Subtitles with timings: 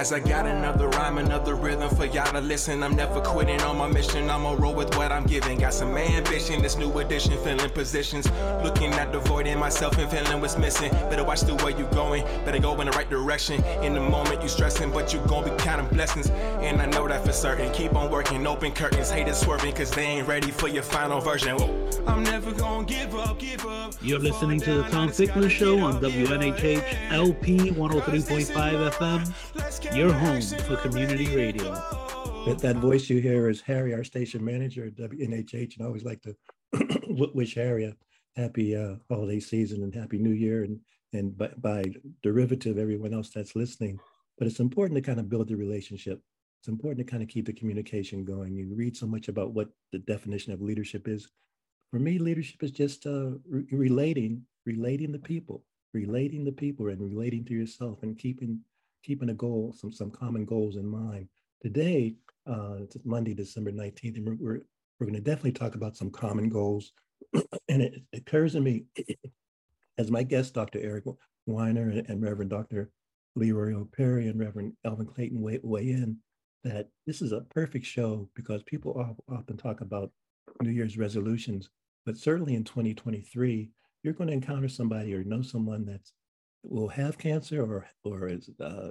[0.00, 2.82] As I got another rhyme, another rhythm for y'all to listen.
[2.82, 4.30] I'm never quitting on my mission.
[4.30, 5.58] I'ma roll with what I'm giving.
[5.58, 8.26] Got some ambition, this new edition, filling positions.
[8.64, 10.90] Looking at the void in myself and feeling what's missing.
[11.10, 13.62] Better watch the way you going, better go in the right direction.
[13.84, 16.30] In the moment you stressing, but you gon' be counting blessings.
[16.30, 17.70] And I know that for certain.
[17.74, 21.58] Keep on working, open curtains, haters swerving, cause they ain't ready for your final version.
[21.58, 21.90] Whoa.
[22.06, 23.92] I'm never gonna give up, give up.
[24.00, 29.59] You're listening to the Tom Ficklin Show on WNHH LP 103.5 FM,
[29.94, 31.72] your home for community radio.
[32.44, 36.04] That, that voice you hear is Harry, our station manager at WNHH, and I always
[36.04, 36.34] like to
[37.34, 37.94] wish Harry a
[38.40, 40.80] happy uh, holiday season and happy New Year, and
[41.12, 41.84] and by, by
[42.22, 44.00] derivative, everyone else that's listening.
[44.38, 46.20] But it's important to kind of build the relationship.
[46.60, 48.56] It's important to kind of keep the communication going.
[48.56, 51.28] You read so much about what the definition of leadership is.
[51.92, 57.00] For me, leadership is just uh, re- relating, relating to people, relating to people, and
[57.00, 58.60] relating to yourself, and keeping
[59.02, 61.28] keeping a goal, some some common goals in mind.
[61.62, 62.14] Today,
[62.46, 64.60] uh, it's Monday, December 19th, and we're, we're,
[64.98, 66.92] we're going to definitely talk about some common goals.
[67.68, 68.84] and it, it, occurs to me,
[69.98, 70.80] as my guest, Dr.
[70.80, 71.04] Eric
[71.48, 72.90] Winer and, and Reverend Dr.
[73.36, 76.16] Leroy O'Perry and Reverend Elvin Clayton weigh, weigh in,
[76.64, 80.10] that this is a perfect show because people often talk about
[80.62, 81.70] New Year's resolutions,
[82.04, 83.70] but certainly in 2023,
[84.02, 86.12] you're going to encounter somebody or know someone that's
[86.62, 88.90] will have cancer or or is uh,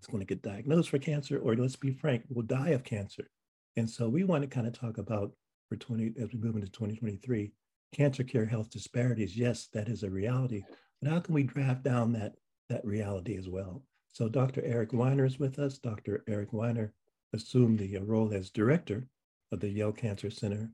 [0.00, 3.30] is going to get diagnosed for cancer, or let's be frank, will die of cancer.
[3.76, 5.32] And so we want to kind of talk about
[5.68, 7.52] for 20 as we move into 2023,
[7.92, 9.36] cancer care health disparities.
[9.36, 10.62] Yes, that is a reality,
[11.00, 12.34] but how can we draft down that
[12.68, 13.82] that reality as well?
[14.12, 14.62] So Dr.
[14.64, 15.78] Eric Winer is with us.
[15.78, 16.24] Dr.
[16.28, 16.90] Eric Winer
[17.34, 19.06] assumed the role as director
[19.52, 20.70] of the Yale Cancer Center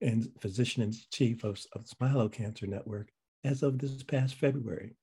[0.00, 3.10] and physician in chief of, of Smilow Cancer Network
[3.44, 4.94] as of this past February.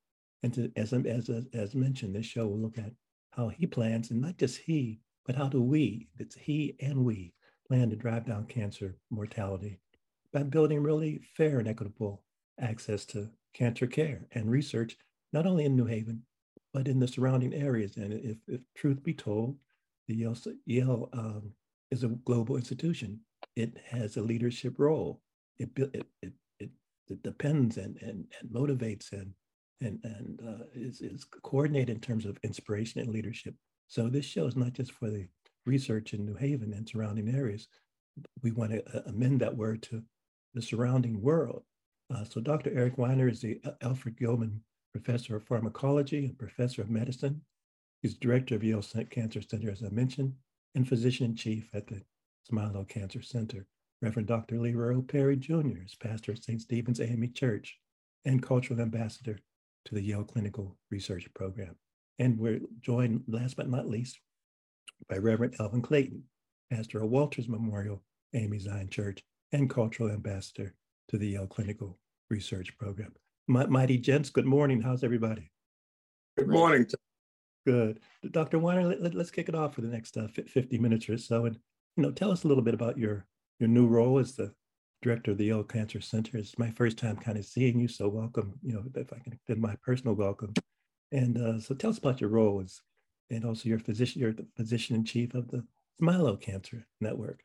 [0.44, 2.92] And to, as, as, as mentioned, this show will look at
[3.30, 7.32] how he plans, and not just he, but how do we, it's he and we,
[7.66, 9.80] plan to drive down cancer mortality
[10.34, 12.22] by building really fair and equitable
[12.60, 14.98] access to cancer care and research,
[15.32, 16.22] not only in New Haven,
[16.74, 17.96] but in the surrounding areas.
[17.96, 19.56] And if, if truth be told,
[20.08, 20.36] the Yale,
[20.66, 21.52] Yale um,
[21.90, 23.18] is a global institution.
[23.56, 25.22] It has a leadership role.
[25.56, 26.70] It, it, it, it,
[27.08, 29.32] it depends and, and, and motivates and
[29.84, 33.54] and, and uh, is, is coordinated in terms of inspiration and leadership.
[33.86, 35.28] So this show is not just for the
[35.66, 37.68] research in New Haven and surrounding areas.
[38.42, 40.02] We want to uh, amend that word to
[40.54, 41.62] the surrounding world.
[42.14, 42.70] Uh, so Dr.
[42.74, 44.60] Eric Winer is the Alfred Gilman
[44.92, 47.40] Professor of Pharmacology and Professor of Medicine.
[48.02, 50.34] He's Director of Yale Cancer Center, as I mentioned,
[50.74, 52.02] and Physician-in-Chief at the
[52.50, 53.66] Smilow Cancer Center.
[54.02, 54.60] Reverend Dr.
[54.60, 55.82] Leroy Perry Jr.
[55.84, 56.60] is pastor of St.
[56.60, 57.78] Stephen's AME Church
[58.26, 59.38] and cultural ambassador
[59.86, 61.76] to the Yale Clinical Research Program.
[62.18, 64.18] And we're joined, last but not least,
[65.08, 66.22] by Reverend Elvin Clayton,
[66.70, 68.02] pastor of Walters Memorial
[68.34, 69.22] AME Zion Church
[69.52, 70.74] and cultural ambassador
[71.08, 71.98] to the Yale Clinical
[72.30, 73.12] Research Program.
[73.46, 74.80] Mighty gents, good morning.
[74.80, 75.50] How's everybody?
[76.38, 76.86] Good morning.
[77.66, 78.00] Good.
[78.30, 78.58] Dr.
[78.58, 81.46] Winer, let, us kick it off for the next uh, 50 minutes or so.
[81.46, 81.56] And,
[81.96, 83.26] you know, tell us a little bit about your,
[83.58, 84.52] your new role as the
[85.04, 86.38] director of the Yale Cancer Center.
[86.38, 88.54] It's my first time kind of seeing you, so welcome.
[88.62, 90.54] You know, if I can extend my personal welcome.
[91.12, 92.80] And uh, so, tell us about your role as,
[93.30, 94.20] and also your physician.
[94.20, 95.64] You're the physician in chief of the
[96.00, 97.42] Smilow Cancer Network.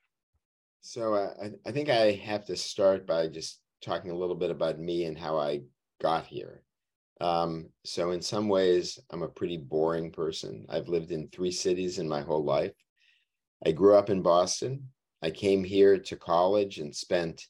[0.81, 4.49] So uh, I, I think I have to start by just talking a little bit
[4.49, 5.61] about me and how I
[6.01, 6.63] got here.
[7.21, 10.65] Um, so in some ways, I'm a pretty boring person.
[10.69, 12.73] I've lived in three cities in my whole life.
[13.65, 14.87] I grew up in Boston.
[15.21, 17.47] I came here to college and spent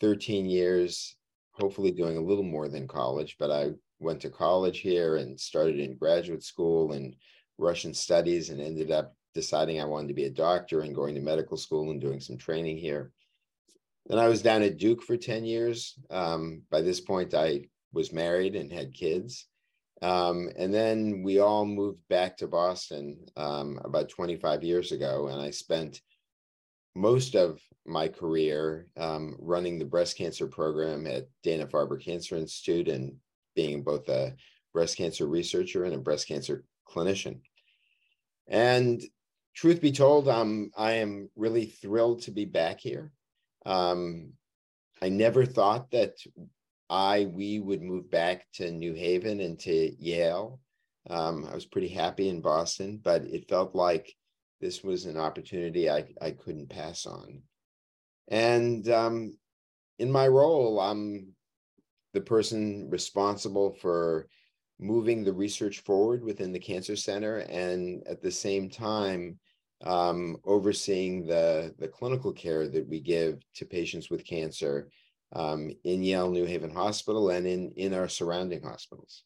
[0.00, 1.16] 13 years,
[1.52, 5.78] hopefully doing a little more than college, but I went to college here and started
[5.78, 7.16] in graduate school in
[7.58, 11.20] Russian studies and ended up deciding I wanted to be a doctor and going to
[11.20, 13.12] medical school and doing some training here.
[14.06, 15.98] Then I was down at Duke for 10 years.
[16.10, 19.46] Um, by this point, I was married and had kids.
[20.02, 25.40] Um, and then we all moved back to Boston um, about 25 years ago, and
[25.40, 26.02] I spent
[26.96, 32.88] most of my career um, running the breast cancer program at Dana Farber Cancer Institute
[32.88, 33.14] and
[33.54, 34.34] being both a
[34.72, 37.40] breast cancer researcher and a breast cancer clinician.
[38.48, 39.02] And
[39.54, 43.12] truth be told, um, I am really thrilled to be back here.
[43.66, 44.32] Um,
[45.02, 46.14] I never thought that
[46.88, 50.60] I, we would move back to New Haven and to Yale.
[51.10, 54.14] Um, I was pretty happy in Boston, but it felt like
[54.60, 57.42] this was an opportunity I, I couldn't pass on.
[58.28, 59.36] And um,
[59.98, 61.28] in my role, I'm
[62.14, 64.28] the person responsible for
[64.78, 69.38] moving the research forward within the Cancer Center and at the same time
[69.84, 74.88] um, overseeing the, the clinical care that we give to patients with cancer
[75.34, 79.24] um, in Yale New Haven Hospital and in, in our surrounding hospitals.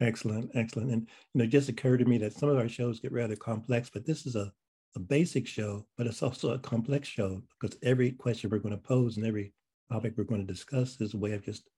[0.00, 0.90] Excellent, excellent.
[0.92, 1.02] And
[1.34, 3.90] you know, it just occurred to me that some of our shows get rather complex,
[3.90, 4.52] but this is a,
[4.96, 8.80] a basic show, but it's also a complex show because every question we're going to
[8.80, 9.52] pose and every
[9.90, 11.68] topic we're going to discuss is a way of just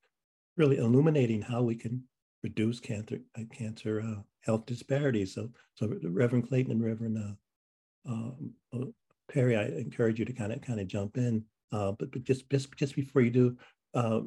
[0.57, 2.03] really illuminating how we can
[2.43, 5.35] reduce cancer uh, cancer uh, health disparities.
[5.35, 8.87] So, so Reverend Clayton and Reverend uh, um, uh,
[9.33, 11.45] Perry, I encourage you to kind of kind of jump in.
[11.73, 13.57] Uh, but but just just just before you do,
[13.95, 14.21] uh,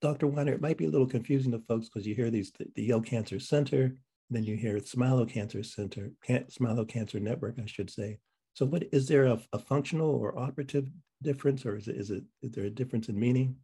[0.00, 0.26] Dr.
[0.26, 3.00] Winer, it might be a little confusing to folks because you hear these the, Yale
[3.00, 3.96] Cancer Center,
[4.30, 8.18] then you hear Smilow Cancer Center, Can, Smilow Cancer Network, I should say.
[8.54, 10.88] So, what is there a, a functional or operative
[11.22, 13.56] difference, or is it is it is there a difference in meaning?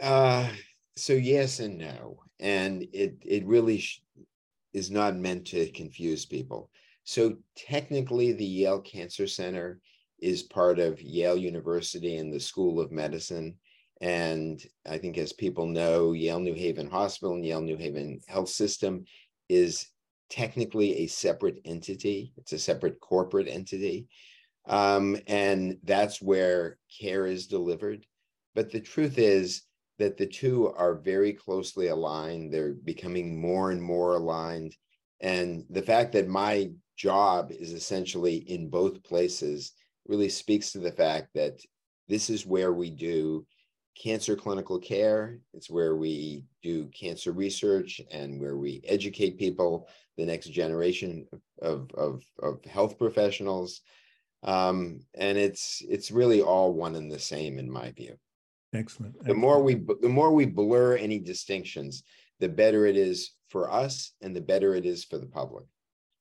[0.00, 0.48] Uh,
[0.96, 3.84] so yes and no, and it it really
[4.72, 6.70] is not meant to confuse people.
[7.04, 9.80] So technically, the Yale Cancer Center
[10.20, 13.56] is part of Yale University and the School of Medicine.
[14.00, 18.48] And I think, as people know, Yale New Haven Hospital and Yale New Haven Health
[18.48, 19.04] System
[19.48, 19.86] is
[20.30, 22.32] technically a separate entity.
[22.36, 24.08] It's a separate corporate entity.
[24.66, 28.06] Um, and that's where care is delivered.
[28.54, 29.62] But the truth is,
[30.00, 32.50] that the two are very closely aligned.
[32.50, 34.74] They're becoming more and more aligned.
[35.20, 39.72] And the fact that my job is essentially in both places
[40.08, 41.60] really speaks to the fact that
[42.08, 43.46] this is where we do
[43.96, 45.38] cancer clinical care.
[45.52, 51.26] It's where we do cancer research and where we educate people, the next generation
[51.60, 53.80] of, of, of health professionals.
[54.42, 58.16] Um, and it's it's really all one and the same in my view.
[58.72, 59.22] Excellent.
[59.24, 62.04] The more we the more we blur any distinctions,
[62.38, 65.66] the better it is for us and the better it is for the public.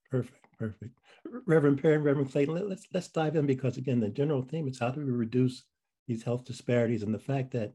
[0.10, 1.00] Perfect, perfect.
[1.46, 4.80] Reverend Perry, Reverend Clayton, let, let's let's dive in because again, the general theme is
[4.80, 5.64] how do we reduce
[6.10, 7.72] these health disparities and the fact that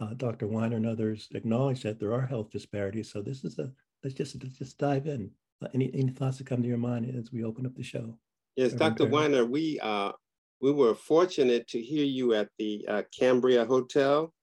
[0.00, 0.46] uh, Dr.
[0.46, 3.10] Winer and others acknowledge that there are health disparities.
[3.10, 3.72] So this is a
[4.04, 5.30] let's just let's just dive in.
[5.62, 8.18] Uh, any any thoughts that come to your mind as we open up the show?
[8.56, 9.08] Yes, Dr.
[9.08, 9.10] Perry.
[9.10, 10.12] Winer, we uh,
[10.60, 14.34] we were fortunate to hear you at the uh, Cambria Hotel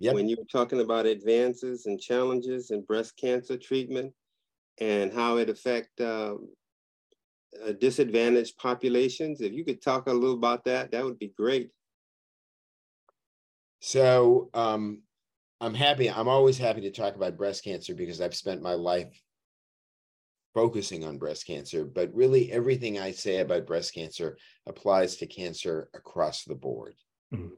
[0.00, 0.14] yep.
[0.14, 4.12] when you were talking about advances and challenges in breast cancer treatment
[4.80, 6.48] and how it affect um,
[7.64, 9.40] uh, disadvantaged populations.
[9.40, 11.70] If you could talk a little about that, that would be great.
[13.80, 15.02] So um,
[15.60, 16.10] I'm happy.
[16.10, 19.20] I'm always happy to talk about breast cancer because I've spent my life
[20.54, 24.36] focusing on breast cancer, but really everything I say about breast cancer
[24.66, 26.94] applies to cancer across the board.
[27.32, 27.54] Mm-hmm.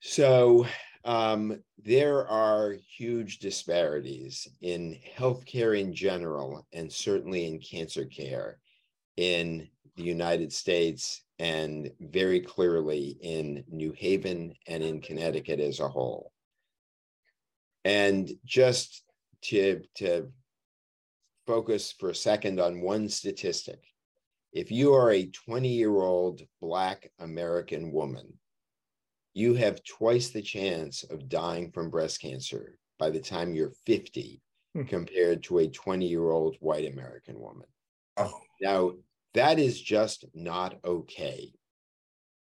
[0.00, 0.66] So
[1.04, 8.58] um, there are huge disparities in healthcare in general, and certainly in cancer care
[9.16, 15.88] in the United States, and very clearly in New Haven and in Connecticut as a
[15.88, 16.32] whole.
[17.84, 19.04] And just
[19.42, 20.30] to, to
[21.48, 23.82] focus for a second on one statistic.
[24.52, 28.38] If you are a 20 year old Black American woman,
[29.32, 34.42] you have twice the chance of dying from breast cancer by the time you're 50
[34.74, 34.82] hmm.
[34.82, 37.66] compared to a 20 year old white American woman.
[38.18, 38.40] Oh.
[38.60, 38.92] Now,
[39.34, 41.52] that is just not okay.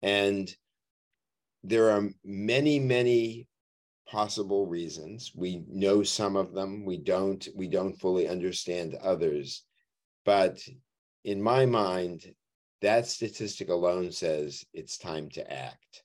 [0.02, 0.54] And
[1.62, 3.48] there are many, many
[4.06, 5.32] possible reasons.
[5.34, 6.84] We know some of them.
[6.84, 7.46] We don't.
[7.54, 9.64] We don't fully understand others.
[10.24, 10.60] But
[11.24, 12.34] in my mind,
[12.82, 16.02] that statistic alone says it's time to act.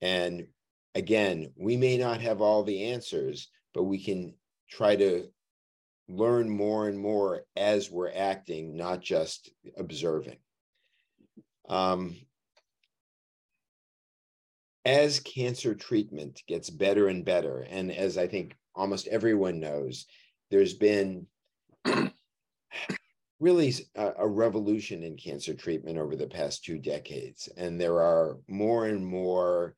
[0.00, 0.46] And
[0.94, 4.34] again, we may not have all the answers, but we can
[4.70, 5.28] try to
[6.08, 10.38] learn more and more as we're acting, not just observing.
[11.68, 12.16] Um,
[14.84, 20.06] as cancer treatment gets better and better, and as I think almost everyone knows,
[20.50, 21.26] there's been
[23.40, 27.48] really a, a, revolution in cancer treatment over the past two decades.
[27.56, 29.74] And there are more and more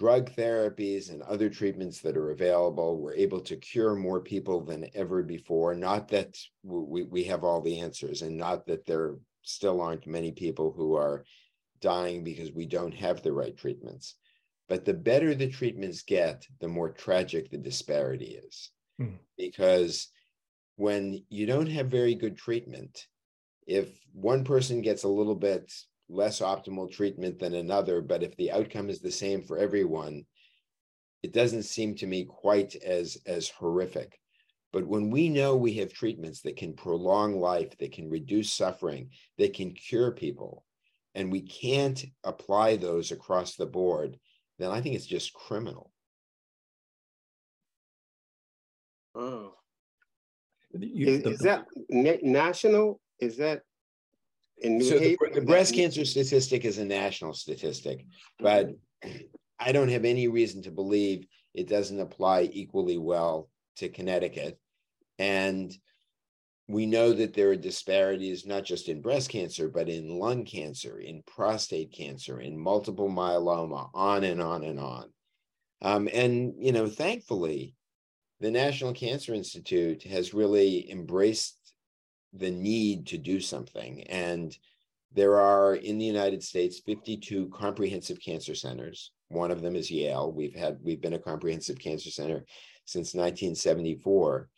[0.00, 2.96] drug therapies and other treatments that are available.
[2.96, 5.74] We're able to cure more people than ever before.
[5.74, 10.32] Not that we, we have all the answers, and not that there still aren't many
[10.32, 11.26] people who are
[11.82, 14.14] dying because we don't have the right treatments.
[14.70, 18.70] But the better the treatments get, the more tragic the disparity is.
[18.98, 19.16] Hmm.
[19.36, 20.08] Because
[20.76, 23.06] when you don't have very good treatment,
[23.66, 25.70] if one person gets a little bit
[26.10, 30.24] less optimal treatment than another, but if the outcome is the same for everyone,
[31.22, 34.18] it doesn't seem to me quite as as horrific.
[34.72, 39.10] But when we know we have treatments that can prolong life, that can reduce suffering,
[39.38, 40.64] that can cure people,
[41.14, 44.18] and we can't apply those across the board,
[44.58, 45.90] then I think it's just criminal.
[49.14, 49.54] Oh.
[50.72, 53.00] You, is, the, is, that national?
[53.18, 53.62] Is that
[54.60, 58.04] in New so the, the, breast cancer statistic is a national statistic,
[58.38, 58.70] but
[59.58, 64.58] I don't have any reason to believe it doesn't apply equally well to Connecticut.
[65.18, 65.72] And
[66.68, 71.00] we know that there are disparities not just in breast cancer, but in lung cancer,
[71.00, 75.10] in prostate cancer, in multiple myeloma, on and on and on.
[75.82, 77.74] Um, and, you know, thankfully,
[78.40, 81.58] the National Cancer Institute has really embraced
[82.32, 84.02] the need to do something.
[84.04, 84.56] And
[85.12, 89.12] there are in the United States 52 comprehensive cancer centers.
[89.28, 90.32] One of them is Yale.
[90.32, 92.44] We've had we've been a comprehensive cancer center
[92.84, 94.48] since 1974.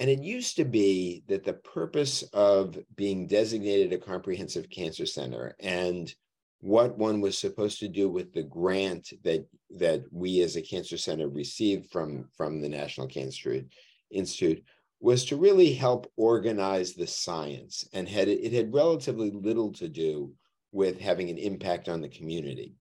[0.00, 5.54] And it used to be that the purpose of being designated a comprehensive cancer center
[5.60, 6.14] and
[6.60, 9.46] what one was supposed to do with the grant that
[9.78, 13.62] that we as a cancer center received from from the National Cancer
[14.10, 14.62] Institute
[15.00, 20.32] was to really help organize the science and had it had relatively little to do
[20.72, 22.74] with having an impact on the community.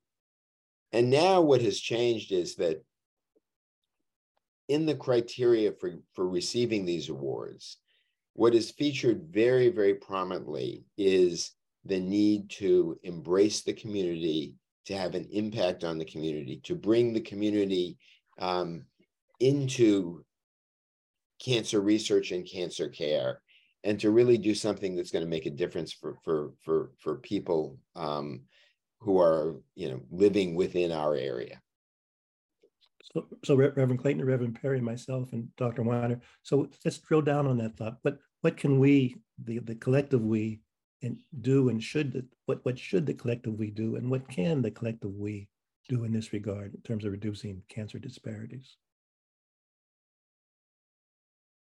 [0.91, 2.83] And now what has changed is that
[4.67, 7.77] in the criteria for, for receiving these awards,
[8.33, 11.51] what is featured very, very prominently is
[11.85, 17.13] the need to embrace the community, to have an impact on the community, to bring
[17.13, 17.97] the community
[18.39, 18.85] um,
[19.39, 20.23] into
[21.39, 23.41] cancer research and cancer care,
[23.83, 27.15] and to really do something that's going to make a difference for for for for
[27.15, 28.41] people um,
[28.99, 31.61] who are you know living within our area.
[33.13, 35.83] So, so Reverend Clayton, Reverend Perry, myself, and Dr.
[35.83, 36.21] Winer.
[36.43, 37.97] So let's drill down on that thought.
[38.03, 40.61] What what can we, the the collective we,
[41.01, 44.71] and do and should what what should the collective we do, and what can the
[44.71, 45.47] collective we
[45.87, 48.75] do in this regard in terms of reducing cancer disparities?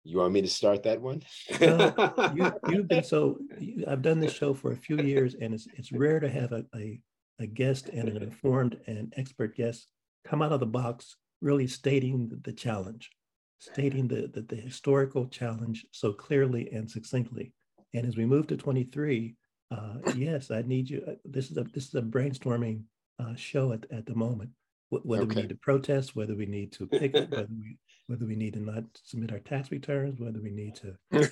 [0.07, 1.21] You want me to start that one?
[1.59, 2.43] well, you,
[2.77, 3.39] have been so.
[3.59, 6.53] You, I've done this show for a few years, and it's it's rare to have
[6.53, 7.01] a, a,
[7.39, 9.87] a guest and an informed and expert guest
[10.23, 13.11] come out of the box really stating the, the challenge,
[13.59, 17.51] stating the, the the historical challenge so clearly and succinctly.
[17.93, 19.35] And as we move to 23,
[19.71, 21.03] uh, yes, I need you.
[21.05, 22.83] Uh, this is a this is a brainstorming
[23.19, 24.51] uh, show at, at the moment.
[24.89, 25.35] whether okay.
[25.35, 28.59] we need to protest, whether we need to pick, whether we whether we need to
[28.59, 30.95] not submit our tax returns, whether we need to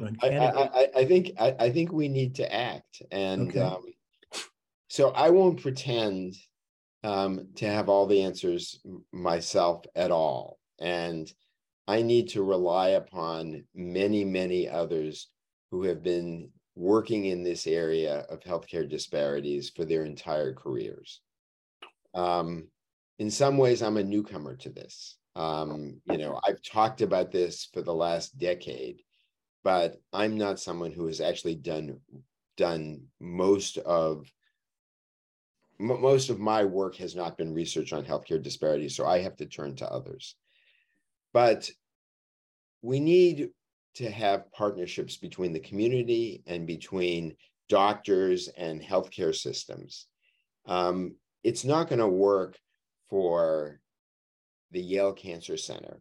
[0.00, 3.02] run I, I, I, think I, I, think we need to act.
[3.10, 3.60] And okay.
[3.60, 3.82] um,
[4.88, 6.36] so I won't pretend
[7.02, 8.80] um, to have all the answers
[9.12, 10.58] myself at all.
[10.78, 11.32] And
[11.88, 15.28] I need to rely upon many, many others
[15.70, 21.20] who have been working in this area of healthcare disparities for their entire careers.
[22.14, 22.68] Um,
[23.18, 25.16] in some ways, I'm a newcomer to this.
[25.36, 29.02] Um, you know, I've talked about this for the last decade,
[29.62, 32.00] but I'm not someone who has actually done
[32.56, 34.26] done most of
[35.78, 39.46] most of my work has not been research on healthcare disparities, so I have to
[39.46, 40.36] turn to others.
[41.32, 41.70] But
[42.82, 43.50] we need
[43.94, 47.34] to have partnerships between the community and between
[47.68, 50.06] doctors and healthcare systems.
[50.66, 52.58] Um, it's not going to work
[53.08, 53.80] for
[54.70, 56.00] the Yale Cancer Center,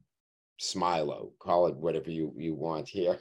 [0.59, 3.19] Smilow, call it whatever you, you want here.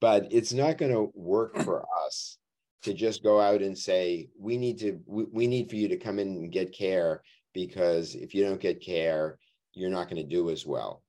[0.00, 2.38] But it's not going to work for us
[2.82, 5.96] to just go out and say, we need to, we, we need for you to
[5.96, 7.22] come in and get care
[7.52, 9.38] because if you don't get care,
[9.74, 11.02] you're not going to do as well.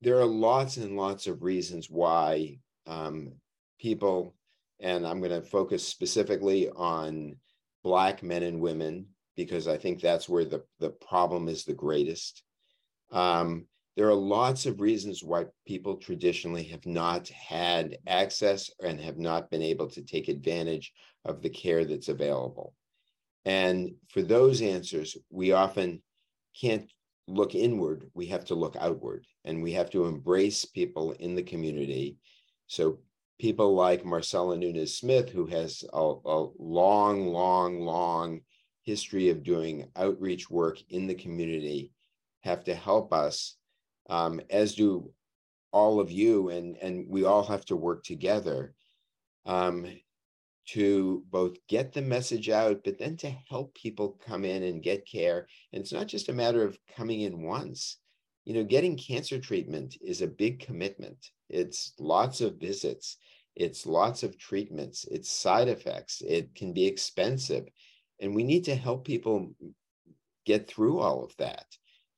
[0.00, 3.32] There are lots and lots of reasons why um,
[3.80, 4.34] people,
[4.80, 7.36] and I'm going to focus specifically on
[7.82, 12.42] Black men and women because I think that's where the, the problem is the greatest.
[13.10, 19.18] Um, there are lots of reasons why people traditionally have not had access and have
[19.18, 20.92] not been able to take advantage
[21.24, 22.74] of the care that's available.
[23.44, 26.00] And for those answers, we often
[26.60, 26.88] can't
[27.26, 31.42] look inward, we have to look outward and we have to embrace people in the
[31.42, 32.18] community.
[32.68, 33.00] So
[33.38, 38.40] people like Marcella Nunez Smith, who has a, a long, long, long
[38.82, 41.90] history of doing outreach work in the community
[42.48, 43.36] have to help us,
[44.16, 45.12] um, as do
[45.70, 48.60] all of you, and, and we all have to work together
[49.44, 49.86] um,
[50.74, 55.10] to both get the message out, but then to help people come in and get
[55.16, 55.40] care.
[55.72, 57.98] And it's not just a matter of coming in once.
[58.48, 61.18] you know, getting cancer treatment is a big commitment.
[61.50, 63.18] It's lots of visits,
[63.54, 67.68] it's lots of treatments, it's side effects, it can be expensive.
[68.20, 69.50] And we need to help people
[70.46, 71.66] get through all of that.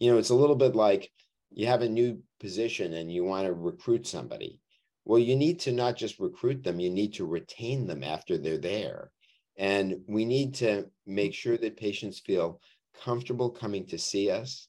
[0.00, 1.12] You know, it's a little bit like
[1.50, 4.60] you have a new position and you want to recruit somebody.
[5.04, 8.58] Well, you need to not just recruit them, you need to retain them after they're
[8.58, 9.10] there.
[9.56, 12.60] And we need to make sure that patients feel
[13.04, 14.68] comfortable coming to see us.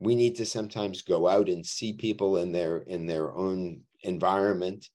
[0.00, 4.88] We need to sometimes go out and see people in their in their own environment.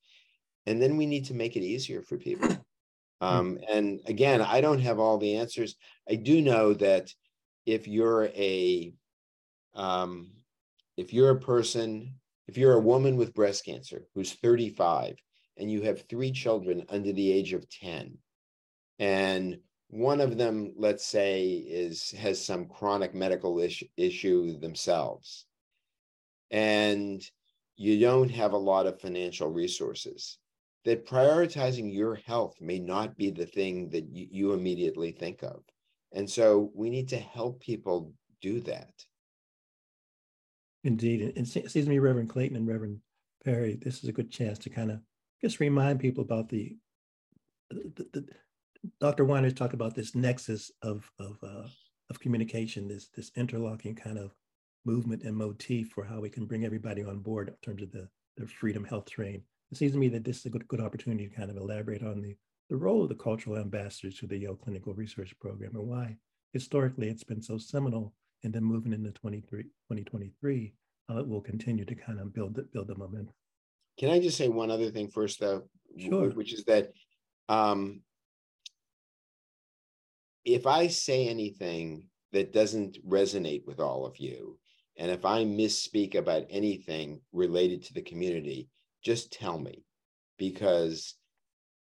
[0.66, 2.48] And then we need to make it easier for people.
[3.20, 5.74] Um, and again, I don't have all the answers.
[6.08, 7.12] I do know that
[7.66, 8.94] if you're a
[9.78, 10.32] um,
[10.96, 12.14] if you're a person,
[12.48, 15.16] if you're a woman with breast cancer who's 35
[15.56, 18.18] and you have three children under the age of 10,
[18.98, 19.58] and
[19.90, 25.46] one of them, let's say, is has some chronic medical issue, issue themselves,
[26.50, 27.24] and
[27.76, 30.38] you don't have a lot of financial resources,
[30.84, 35.62] that prioritizing your health may not be the thing that you, you immediately think of.
[36.12, 38.90] And so we need to help people do that.
[40.84, 41.20] Indeed.
[41.20, 43.00] And it seems to me, Reverend Clayton and Reverend
[43.44, 45.00] Perry, this is a good chance to kind of
[45.40, 46.76] just remind people about the,
[47.70, 48.24] the, the,
[49.00, 49.24] Dr.
[49.24, 51.66] Winer's talked about this nexus of of uh,
[52.10, 54.34] of communication, this this interlocking kind of
[54.84, 58.08] movement and motif for how we can bring everybody on board in terms of the
[58.36, 59.42] the Freedom Health Train.
[59.70, 62.02] It seems to me that this is a good good opportunity to kind of elaborate
[62.02, 62.36] on the
[62.70, 66.16] the role of the cultural ambassadors to the Yale Clinical Research Program and why
[66.52, 68.14] historically it's been so seminal
[68.44, 70.72] and then moving into 2023,
[71.10, 73.34] uh, it will continue to kind of build the, build the momentum.
[73.98, 75.64] Can I just say one other thing first, though?
[75.98, 76.30] Sure.
[76.30, 76.92] Which is that
[77.48, 78.02] um,
[80.44, 84.58] if I say anything that doesn't resonate with all of you,
[84.96, 88.68] and if I misspeak about anything related to the community,
[89.02, 89.84] just tell me
[90.38, 91.14] because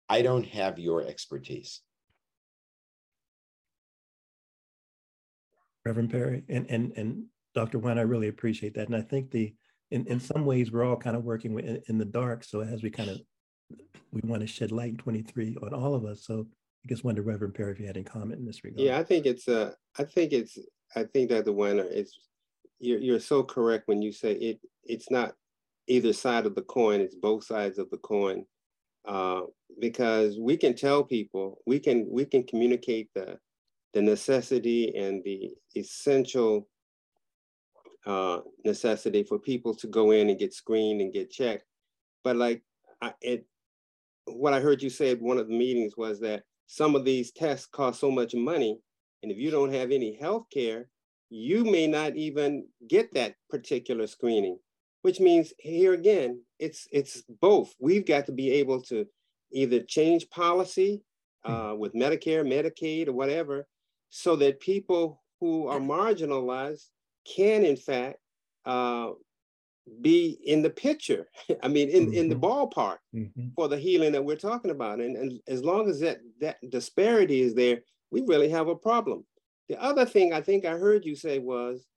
[0.09, 1.81] I don't have your expertise.
[5.85, 7.79] Reverend Perry and and and Dr.
[7.79, 8.87] Wine, I really appreciate that.
[8.87, 9.53] And I think the
[9.91, 12.43] in, in some ways we're all kind of working in, in the dark.
[12.43, 13.21] So as we kind of
[14.11, 16.25] we want to shed light 23 on all of us.
[16.25, 16.47] So
[16.83, 18.81] I guess wonder Reverend Perry if you had any comment in this regard.
[18.81, 20.57] Yeah, I think it's uh I think it's
[20.95, 22.17] I think that the winner is
[22.79, 25.33] you're you're so correct when you say it it's not
[25.87, 28.45] either side of the coin, it's both sides of the coin.
[29.05, 29.41] Uh,
[29.79, 33.37] because we can tell people, we can we can communicate the
[33.93, 36.67] the necessity and the essential
[38.05, 41.65] uh, necessity for people to go in and get screened and get checked.
[42.23, 42.63] But like
[43.01, 43.45] I, it,
[44.25, 47.31] what I heard you say at one of the meetings was that some of these
[47.31, 48.79] tests cost so much money,
[49.23, 50.87] and if you don't have any health care,
[51.29, 54.57] you may not even get that particular screening.
[55.01, 57.73] Which means here again, it's it's both.
[57.79, 59.05] We've got to be able to
[59.51, 61.01] either change policy
[61.43, 61.51] hmm.
[61.51, 63.67] uh, with Medicare, Medicaid, or whatever,
[64.11, 66.89] so that people who are marginalized
[67.25, 68.19] can, in fact,
[68.65, 69.11] uh,
[70.01, 71.27] be in the picture.
[71.63, 72.13] I mean, in, mm-hmm.
[72.13, 72.45] in the mm-hmm.
[72.45, 73.47] ballpark mm-hmm.
[73.55, 74.99] for the healing that we're talking about.
[74.99, 79.25] And, and as long as that, that disparity is there, we really have a problem.
[79.69, 81.87] The other thing I think I heard you say was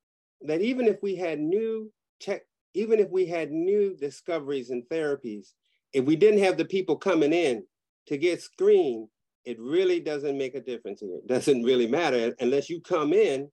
[0.42, 2.42] that even if we had new tech,
[2.74, 5.48] even if we had new discoveries and therapies,
[5.92, 7.64] if we didn't have the people coming in
[8.06, 9.08] to get screened,
[9.44, 11.16] it really doesn't make a difference here.
[11.16, 13.50] It doesn't really matter unless you come in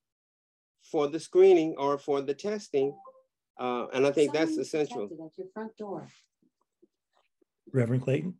[0.90, 2.96] for the screening or for the testing.
[3.60, 5.04] Uh, and I think that's essential.
[5.04, 6.08] At your front door.
[7.74, 8.36] Reverend Clayton?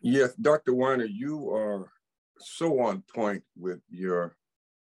[0.00, 0.72] Yes, Dr.
[0.72, 1.90] Winer, you are
[2.38, 4.36] so on point with your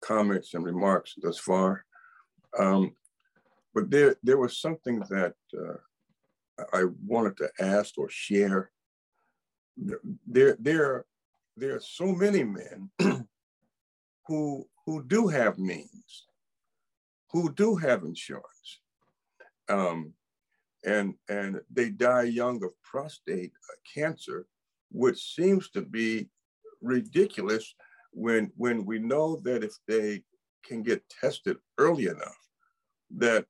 [0.01, 1.85] comments and remarks thus far.
[2.57, 2.95] Um,
[3.73, 8.71] but there, there was something that uh, I wanted to ask or share
[9.77, 11.05] there there
[11.57, 12.89] there are so many men
[14.27, 16.25] who who do have means,
[17.31, 18.81] who do have insurance,
[19.69, 20.13] um,
[20.85, 23.53] and and they die young of prostate
[23.93, 24.45] cancer,
[24.91, 26.29] which seems to be
[26.81, 27.75] ridiculous
[28.11, 30.23] when when we know that if they
[30.65, 32.37] can get tested early enough,
[33.17, 33.45] that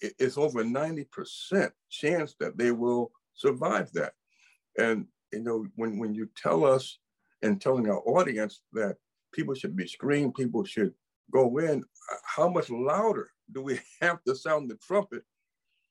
[0.00, 4.12] it's over 90% chance that they will survive that.
[4.78, 6.98] And you know, when, when you tell us
[7.42, 8.96] and telling our audience that
[9.32, 10.92] people should be screened, people should
[11.32, 11.82] go in,
[12.24, 15.22] how much louder do we have to sound the trumpet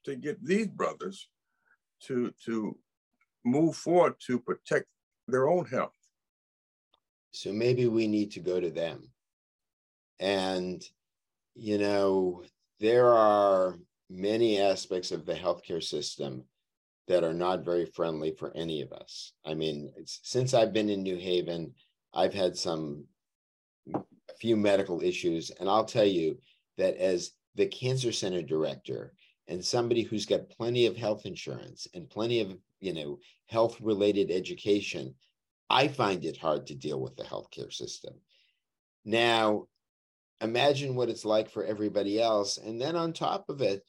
[0.06, 1.27] to get these brothers
[2.04, 2.77] to, to
[3.45, 4.86] move forward to protect
[5.27, 5.91] their own health?
[7.32, 9.10] So maybe we need to go to them.
[10.19, 10.84] And,
[11.56, 12.43] you know,
[12.80, 16.43] there are many aspects of the healthcare system
[17.08, 19.34] that are not very friendly for any of us.
[19.46, 21.74] I mean, since I've been in New Haven,
[22.14, 23.06] I've had some
[23.94, 24.02] a
[24.40, 26.38] few medical issues, and I'll tell you
[26.78, 29.14] that as the cancer center director
[29.48, 34.32] and somebody who's got plenty of health insurance and plenty of you know health related
[34.32, 35.16] education,
[35.70, 38.14] I find it hard to deal with the healthcare system.
[39.04, 39.68] Now,
[40.40, 43.84] imagine what it's like for everybody else, and then on top of it,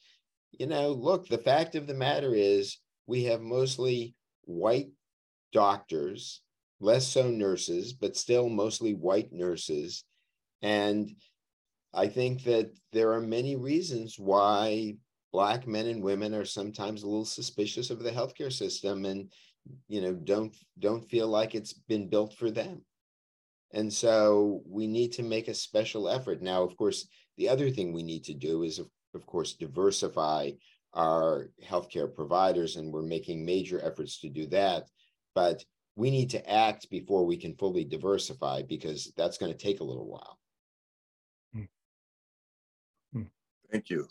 [0.51, 4.89] you know, look, the fact of the matter is we have mostly white
[5.51, 6.41] doctors,
[6.79, 10.03] less so nurses, but still mostly white nurses.
[10.61, 11.09] And
[11.93, 14.95] I think that there are many reasons why
[15.31, 19.31] Black men and women are sometimes a little suspicious of the healthcare system and
[19.87, 22.81] you know don't don't feel like it's been built for them
[23.73, 27.91] and so we need to make a special effort now of course the other thing
[27.91, 30.51] we need to do is of, of course diversify
[30.93, 34.89] our healthcare providers, and we're making major efforts to do that.
[35.35, 35.63] But
[35.95, 39.83] we need to act before we can fully diversify because that's going to take a
[39.83, 40.39] little while.
[41.53, 41.63] Hmm.
[43.13, 43.23] Hmm.
[43.71, 44.07] Thank you.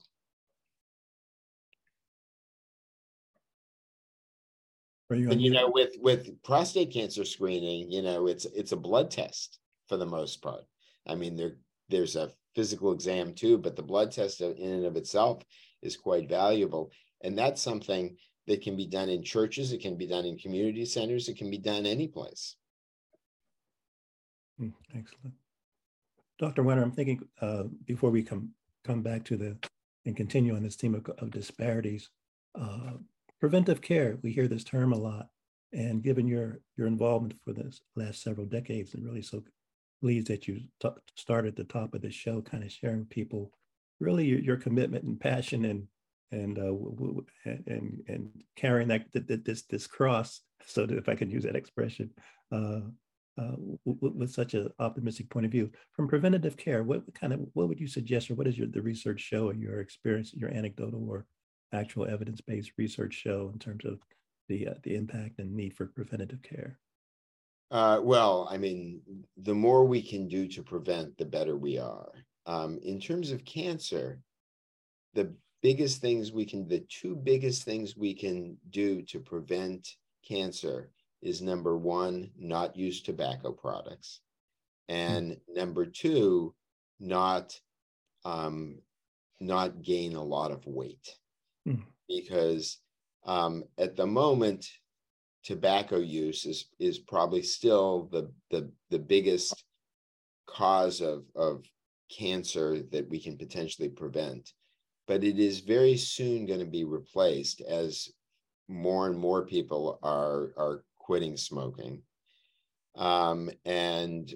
[5.11, 9.11] You and you know, with with prostate cancer screening, you know, it's it's a blood
[9.11, 10.64] test for the most part.
[11.07, 11.57] I mean, there
[11.90, 15.42] there's a physical exam too, but the blood test in and of itself
[15.83, 16.90] is quite valuable.
[17.23, 18.16] And that's something
[18.47, 21.51] that can be done in churches, it can be done in community centers, it can
[21.51, 22.57] be done any place.
[24.59, 25.35] Hmm, excellent.
[26.38, 26.64] Dr.
[26.64, 28.51] Winer, I'm thinking uh, before we come
[28.85, 29.57] come back to the
[30.05, 32.11] and continue on this theme of, of disparities,
[32.61, 32.95] uh,
[33.38, 35.29] preventive care, we hear this term a lot.
[35.73, 39.42] And given your your involvement for the last several decades, and really so
[40.01, 43.53] pleased that you t- started at the top of the show, kind of sharing people
[44.00, 45.87] really your, commitment and passion and
[46.31, 46.72] and uh,
[47.66, 51.57] and and carrying that, that this this cross, so that if I can use that
[51.57, 52.11] expression,
[52.50, 52.81] uh,
[53.38, 57.68] uh, with such an optimistic point of view from preventative care, what kind of what
[57.68, 61.09] would you suggest, or what does your the research show, or your experience, your anecdotal
[61.09, 61.26] or
[61.72, 64.00] actual evidence based research show in terms of
[64.48, 66.78] the uh, the impact and need for preventative care?
[67.70, 69.00] Uh, well, I mean,
[69.38, 72.12] the more we can do to prevent, the better we are.
[72.46, 74.20] Um, in terms of cancer,
[75.14, 79.88] the biggest things we can, the two biggest things we can do to prevent
[80.26, 80.90] cancer
[81.22, 84.20] is number one, not use tobacco products.
[84.88, 85.55] And mm-hmm.
[85.55, 86.55] number two,
[86.98, 87.59] not
[88.24, 88.78] um,
[89.40, 91.16] not gain a lot of weight.
[91.66, 91.83] Mm-hmm.
[92.09, 92.78] Because
[93.24, 94.68] um, at the moment,
[95.44, 99.64] tobacco use is is probably still the the the biggest
[100.46, 101.64] cause of of
[102.16, 104.53] cancer that we can potentially prevent.
[105.07, 108.09] But it is very soon going to be replaced as
[108.68, 112.03] more and more people are, are quitting smoking.
[112.96, 114.33] Um, and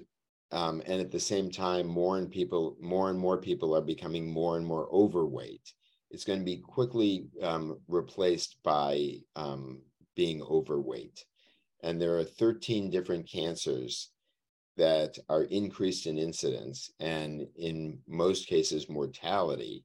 [0.51, 4.31] um, and at the same time, more and people, more and more people are becoming
[4.31, 5.73] more and more overweight.
[6.09, 9.81] It's going to be quickly um, replaced by um,
[10.15, 11.25] being overweight.
[11.83, 14.11] And there are 13 different cancers
[14.77, 19.83] that are increased in incidence and in most cases mortality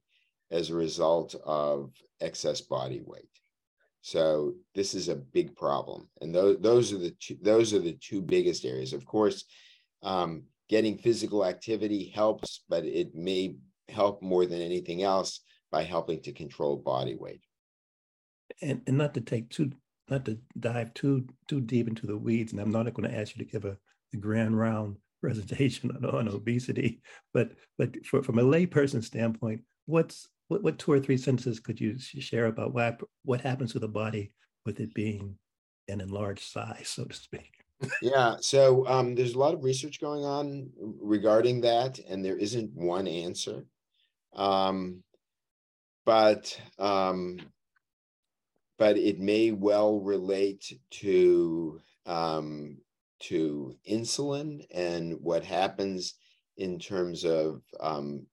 [0.51, 3.29] as a result of excess body weight.
[4.01, 7.93] So this is a big problem, and those those are the two, those are the
[7.93, 8.91] two biggest areas.
[8.91, 9.45] Of course,
[10.03, 13.55] um, getting physical activity helps, but it may
[13.87, 15.39] help more than anything else
[15.71, 17.41] by helping to control body weight.
[18.61, 19.71] And, and not to take too
[20.09, 23.37] not to dive too too deep into the weeds, and I'm not going to ask
[23.37, 23.77] you to give a
[24.13, 27.01] the grand round presentation on, on obesity,
[27.33, 31.79] but but for, from a layperson standpoint, what's what, what two or three sentences could
[31.81, 34.31] you share about what what happens to the body
[34.65, 35.37] with it being
[35.89, 37.51] an enlarged size, so to speak?
[38.01, 40.69] yeah, so um, there's a lot of research going on
[41.01, 43.65] regarding that, and there isn't one answer.
[44.35, 45.03] Um,
[46.05, 47.39] but um,
[48.77, 52.77] but it may well relate to um,
[53.23, 56.15] to insulin and what happens
[56.57, 58.25] in terms of um,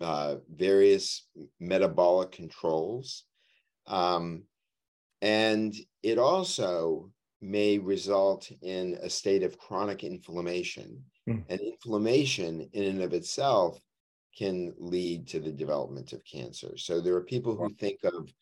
[0.00, 1.26] uh, various
[1.58, 3.24] metabolic controls.
[3.86, 4.44] Um,
[5.22, 7.10] and it also
[7.40, 11.04] may result in a state of chronic inflammation.
[11.28, 11.44] Mm.
[11.48, 13.80] And inflammation, in and of itself,
[14.36, 16.76] can lead to the development of cancer.
[16.76, 18.32] So there are people who think of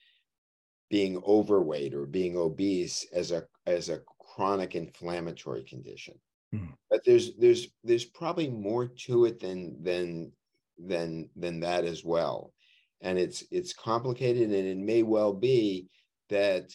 [0.90, 4.00] being overweight or being obese as a as a
[4.36, 6.14] chronic inflammatory condition.
[6.54, 6.74] Mm.
[6.90, 10.32] But there's there's there's probably more to it than than
[10.78, 12.52] than than that as well.
[13.00, 15.88] and it's it's complicated and it may well be
[16.28, 16.74] that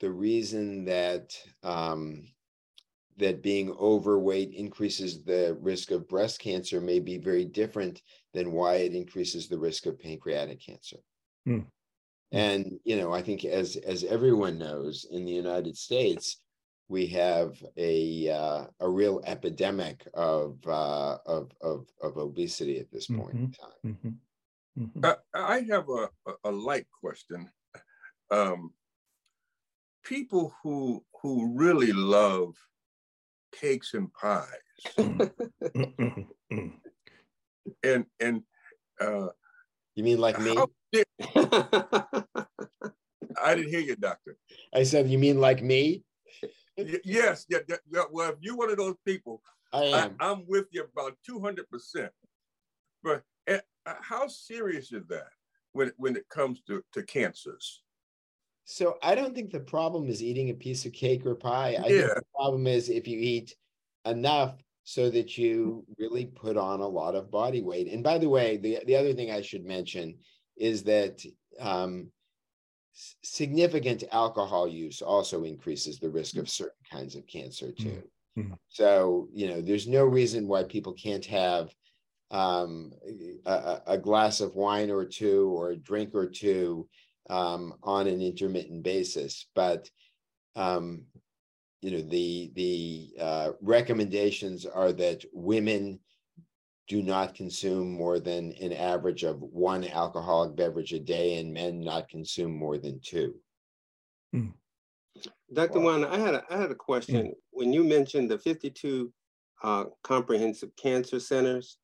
[0.00, 2.26] the reason that um,
[3.18, 8.02] that being overweight increases the risk of breast cancer may be very different
[8.34, 10.98] than why it increases the risk of pancreatic cancer.
[11.44, 11.60] Hmm.
[12.32, 16.41] And you know, I think as as everyone knows, in the United States,
[16.92, 23.06] we have a uh, a real epidemic of, uh, of of of obesity at this
[23.06, 23.44] point mm-hmm.
[23.44, 23.70] in time.
[23.86, 24.82] Mm-hmm.
[24.84, 25.04] Mm-hmm.
[25.04, 26.08] Uh, I have a,
[26.44, 27.48] a, light question.
[28.30, 28.74] Um,
[30.04, 32.54] people who who really love
[33.58, 34.46] cakes and pies,
[34.98, 36.66] mm-hmm.
[37.82, 38.42] and and
[39.00, 39.28] uh,
[39.94, 40.58] you mean like me?
[40.92, 41.06] Did,
[43.42, 44.36] I didn't hear you, doctor.
[44.74, 46.04] I said, you mean like me?
[47.04, 49.42] Yes, yeah, yeah, Well, if you're one of those people,
[49.72, 50.16] I am.
[50.20, 52.08] I, am with you about 200%.
[53.02, 53.58] But uh,
[54.00, 55.28] how serious is that
[55.72, 57.82] when, when it comes to, to cancers?
[58.64, 61.76] So I don't think the problem is eating a piece of cake or pie.
[61.82, 62.00] I yeah.
[62.00, 63.56] think the problem is if you eat
[64.04, 67.88] enough so that you really put on a lot of body weight.
[67.88, 70.16] And by the way, the, the other thing I should mention
[70.56, 71.24] is that
[71.60, 72.08] um,
[73.22, 78.02] significant alcohol use also increases the risk of certain kinds of cancer too.
[78.38, 78.54] Mm-hmm.
[78.68, 81.74] So, you know, there's no reason why people can't have
[82.30, 82.92] um,
[83.44, 86.88] a, a, glass of wine or two or a drink or two
[87.28, 89.46] um, on an intermittent basis.
[89.54, 89.90] But,
[90.56, 91.02] um,
[91.82, 96.00] you know, the the uh, recommendations are that women
[96.88, 101.80] do not consume more than an average of one alcoholic beverage a day and men
[101.80, 103.34] not consume more than two.
[104.34, 104.52] Mm.
[105.52, 105.80] Dr.
[105.80, 106.00] Wow.
[106.00, 107.26] Wan, I had a, I had a question.
[107.26, 107.34] Mm.
[107.50, 109.12] When you mentioned the 52
[109.62, 111.78] uh, comprehensive cancer centers,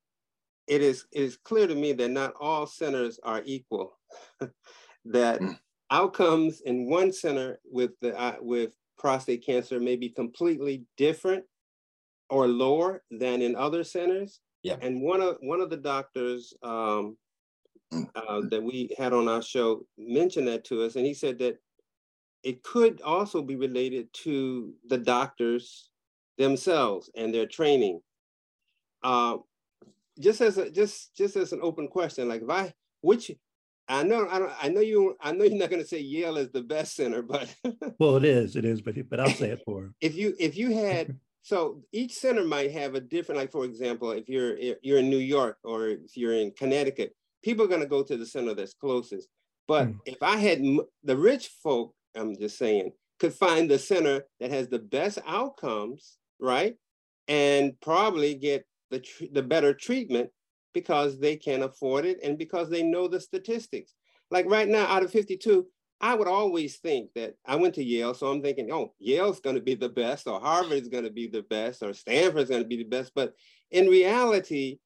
[0.67, 3.99] it is it is clear to me that not all centers are equal.
[5.05, 5.59] that mm.
[5.91, 11.45] outcomes in one center with the uh, with prostate cancer may be completely different
[12.31, 14.77] or lower than in other centers yeah.
[14.81, 17.17] And one of one of the doctors um,
[17.93, 21.59] uh, that we had on our show mentioned that to us, and he said that
[22.43, 25.91] it could also be related to the doctors
[26.39, 28.01] themselves and their training.
[29.03, 29.39] Uh,
[30.19, 33.31] just as a, just just as an open question, like if I which
[33.89, 36.37] I know I don't I know you I know you're not going to say Yale
[36.37, 37.55] is the best center, but
[37.99, 39.95] well, it is it is, but but I'll say it for him.
[40.01, 41.17] If you if you had
[41.49, 45.17] So each center might have a different, like for example, if you're you're in New
[45.17, 48.75] York or if you're in Connecticut, people are going to go to the center that's
[48.75, 49.29] closest.
[49.67, 49.99] But mm.
[50.05, 50.63] if I had
[51.05, 56.19] the rich folk, I'm just saying, could find the center that has the best outcomes,
[56.39, 56.77] right,
[57.29, 60.29] and probably get the the better treatment
[60.75, 63.95] because they can afford it and because they know the statistics.
[64.31, 65.67] Like right now, out of 52,
[66.01, 69.57] I would always think that I went to Yale, so I'm thinking, oh, Yale's going
[69.57, 72.69] to be the best, or Harvard's going to be the best, or Stanford's going to
[72.69, 73.13] be the best.
[73.15, 73.35] But
[73.71, 74.79] in reality,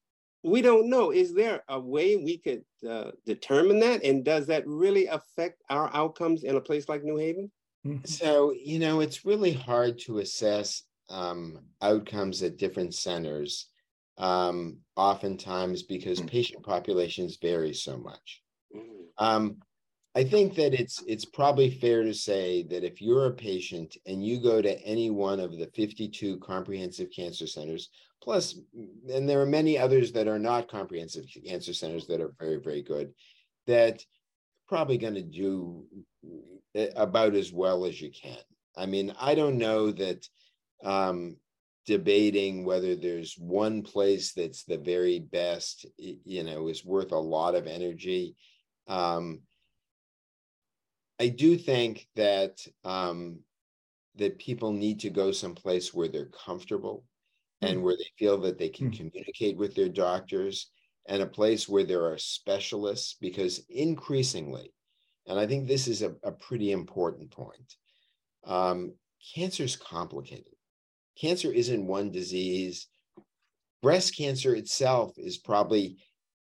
[0.43, 1.13] we don't know.
[1.13, 4.05] Is there a way we could uh, determine that?
[4.05, 7.51] And does that really affect our outcomes in a place like New Haven?
[7.87, 8.05] Mm-hmm.
[8.07, 13.69] So, you know, it's really hard to assess um, outcomes at different centers,
[14.19, 16.29] um, oftentimes because mm.
[16.29, 18.43] patient populations vary so much.
[18.75, 18.81] Mm.
[19.19, 19.57] Um,
[20.15, 24.25] I think that it's it's probably fair to say that if you're a patient and
[24.25, 27.89] you go to any one of the 52 comprehensive cancer centers,
[28.23, 28.59] plus,
[29.11, 32.83] and there are many others that are not comprehensive cancer centers that are very, very
[32.83, 33.15] good,
[33.67, 34.05] that
[34.69, 35.85] probably going to do
[36.75, 38.39] eh, about as well as you can.
[38.77, 40.29] I mean, I don't know that
[40.85, 41.37] um,
[41.87, 47.55] debating whether there's one place that's the very best, you know, is worth a lot
[47.55, 48.37] of energy.
[48.89, 49.41] Um,
[51.23, 53.39] I do think that um,
[54.17, 57.05] that people need to go someplace where they're comfortable
[57.63, 57.71] mm.
[57.71, 58.97] and where they feel that they can mm.
[58.97, 60.73] communicate with their doctors
[61.07, 64.73] and a place where there are specialists because increasingly
[65.29, 67.77] and i think this is a, a pretty important point
[68.45, 68.93] um,
[69.35, 70.57] cancer is complicated
[71.17, 72.89] cancer isn't one disease
[73.81, 75.99] breast cancer itself is probably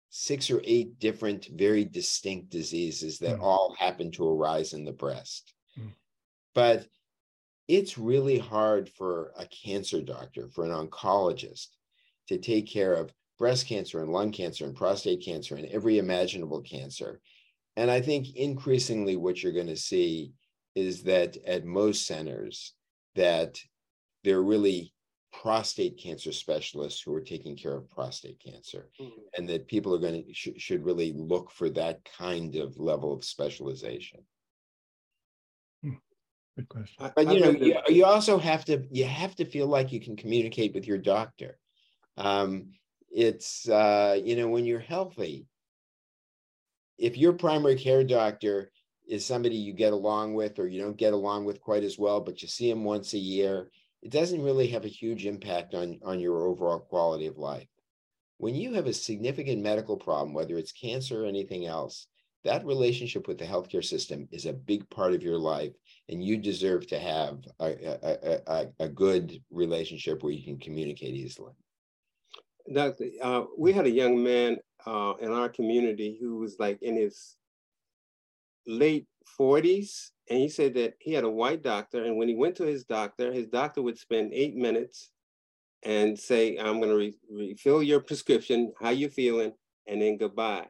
[0.10, 3.42] six or eight different, very distinct diseases that mm.
[3.42, 5.54] all happen to arise in the breast.
[5.78, 5.94] Mm.
[6.56, 6.88] But
[7.68, 11.68] it's really hard for a cancer doctor, for an oncologist,
[12.28, 16.62] to take care of breast cancer and lung cancer and prostate cancer and every imaginable
[16.62, 17.22] cancer.
[17.78, 20.34] And I think increasingly what you're going to see
[20.76, 22.74] is that at most centers
[23.16, 23.60] that
[24.24, 24.94] they're really
[25.32, 29.12] prostate cancer specialists who are taking care of prostate cancer Mhm.
[29.38, 33.14] and that people are going to sh- should really look for that kind of level
[33.14, 34.26] of specialization
[36.58, 37.12] Good question.
[37.16, 40.02] But I you know you, you also have to you have to feel like you
[40.02, 41.58] can communicate with your doctor
[42.18, 42.74] um
[43.12, 45.48] it's uh you know when you're healthy
[46.98, 48.72] if your primary care doctor
[49.08, 52.20] is somebody you get along with or you don't get along with quite as well
[52.20, 56.00] but you see him once a year it doesn't really have a huge impact on
[56.04, 57.68] on your overall quality of life.
[58.38, 62.08] When you have a significant medical problem whether it's cancer or anything else
[62.44, 65.74] that relationship with the healthcare system is a big part of your life
[66.08, 71.16] and you deserve to have a, a, a, a, good relationship where you can communicate
[71.16, 71.54] easily.
[72.74, 76.96] Doctor, uh, we had a young man uh, in our community who was like in
[76.96, 77.36] his
[78.70, 79.08] late
[79.40, 82.66] 40s, and he said that he had a white doctor, and when he went to
[82.66, 85.12] his doctor, his doctor would spend eight minutes
[85.84, 88.74] and say, "I'm going to re- refill your prescription.
[88.80, 89.54] How you feeling?"
[89.88, 90.68] and then goodbye.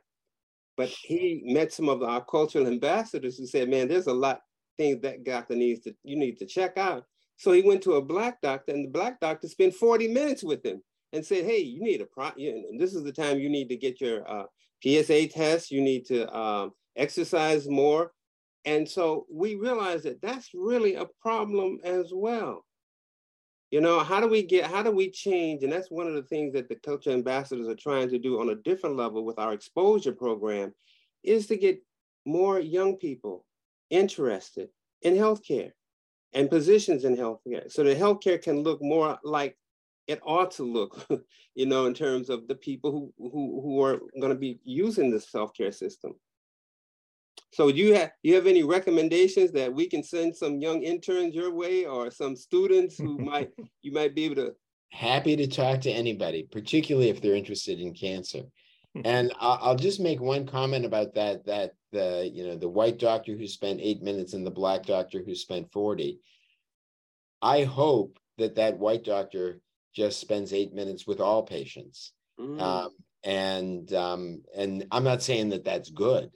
[0.77, 4.41] But he met some of our cultural ambassadors who said, "Man, there's a lot
[4.77, 7.05] things that doctor needs to you need to check out."
[7.38, 10.65] So he went to a black doctor, and the black doctor spent 40 minutes with
[10.65, 10.81] him
[11.12, 12.31] and said, "Hey, you need a pro.
[12.77, 14.45] This is the time you need to get your uh,
[14.83, 15.71] PSA test.
[15.71, 18.12] You need to um, exercise more."
[18.65, 22.65] And so we realize that that's really a problem as well.
[23.71, 24.65] You know, how do we get?
[24.65, 25.63] How do we change?
[25.63, 28.49] And that's one of the things that the culture ambassadors are trying to do on
[28.49, 30.73] a different level with our exposure program,
[31.23, 31.81] is to get
[32.25, 33.45] more young people
[33.89, 34.69] interested
[35.03, 35.71] in healthcare
[36.33, 39.55] and positions in healthcare, so that healthcare can look more like
[40.07, 41.07] it ought to look,
[41.55, 45.12] you know, in terms of the people who who, who are going to be using
[45.12, 46.15] this healthcare system.
[47.51, 51.33] So do you have you have any recommendations that we can send some young interns
[51.33, 53.49] your way or some students who might
[53.81, 54.55] you might be able to?
[54.91, 58.41] Happy to talk to anybody particularly if they're interested in cancer.
[59.05, 62.99] And I'll, I'll just make one comment about that that the you know the white
[62.99, 66.19] doctor who spent eight minutes and the black doctor who spent 40
[67.41, 69.59] i hope that that white doctor
[69.95, 72.13] just spends eight minutes with all patients.
[72.39, 72.91] Mm, um,
[73.23, 76.29] and um, and i'm not saying that that's good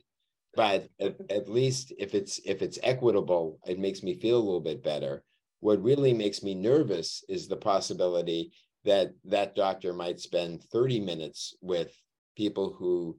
[0.55, 4.61] but at, at least if it's if it's equitable it makes me feel a little
[4.61, 5.23] bit better
[5.59, 8.51] what really makes me nervous is the possibility
[8.83, 11.95] that that doctor might spend 30 minutes with
[12.35, 13.17] people who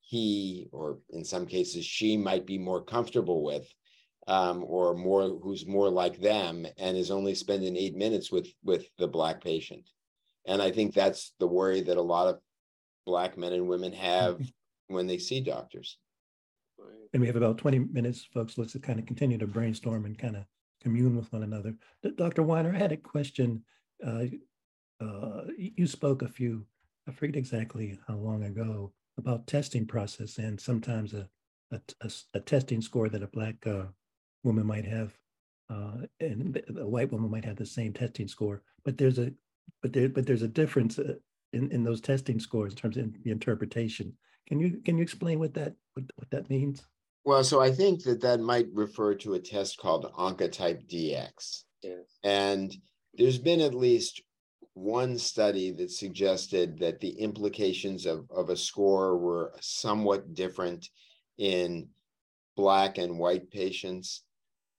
[0.00, 3.66] he or in some cases she might be more comfortable with
[4.26, 8.86] um, or more who's more like them and is only spending eight minutes with with
[8.98, 9.88] the black patient
[10.46, 12.38] and i think that's the worry that a lot of
[13.08, 14.38] black men and women have
[14.88, 15.98] when they see doctors.
[17.12, 18.58] And we have about 20 minutes, folks.
[18.58, 20.44] Let's kind of continue to brainstorm and kind of
[20.82, 21.74] commune with one another.
[22.16, 22.42] Dr.
[22.42, 23.64] Winer, I had a question.
[24.04, 24.24] Uh,
[25.00, 26.66] uh, you spoke a few,
[27.08, 31.28] I forget exactly how long ago, about testing process and sometimes a
[32.32, 33.84] a testing score that a black uh,
[34.42, 35.14] woman might have
[35.70, 39.32] uh, and a white woman might have the same testing score, but there's a
[39.82, 41.14] but there but there's a difference uh,
[41.52, 44.14] in in those testing scores in terms of the interpretation.
[44.48, 46.84] Can you can you explain what that what, what that means?
[47.24, 52.18] well so i think that that might refer to a test called oncotype dx Yes.
[52.24, 52.74] And
[53.14, 54.22] there's been at least
[54.74, 60.88] one study that suggested that the implications of, of a score were somewhat different
[61.38, 61.88] in
[62.56, 64.22] black and white patients.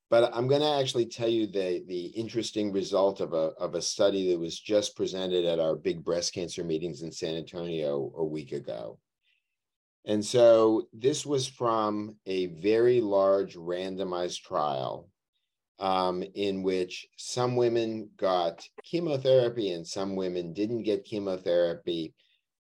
[0.09, 3.81] But I'm going to actually tell you the, the interesting result of a, of a
[3.81, 8.23] study that was just presented at our big breast cancer meetings in San Antonio a
[8.23, 8.97] week ago.
[10.05, 15.09] And so this was from a very large randomized trial
[15.79, 22.13] um, in which some women got chemotherapy and some women didn't get chemotherapy.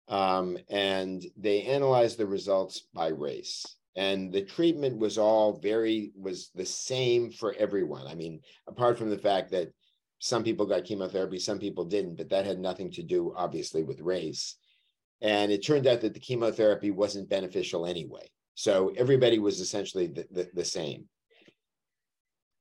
[0.07, 3.65] Um, and they analyzed the results by race.
[3.95, 8.05] And the treatment was all very, was the same for everyone.
[8.07, 9.69] I mean, apart from the fact that
[10.19, 14.01] some people got chemotherapy, some people didn't, but that had nothing to do, obviously, with
[14.01, 14.57] race.
[15.21, 18.29] And it turned out that the chemotherapy wasn't beneficial anyway.
[18.55, 21.05] So everybody was essentially the, the, the same.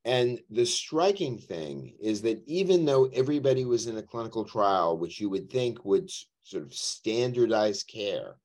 [0.05, 5.19] And the striking thing is that even though everybody was in a clinical trial, which
[5.19, 6.11] you would think would
[6.43, 8.37] sort of standardize care,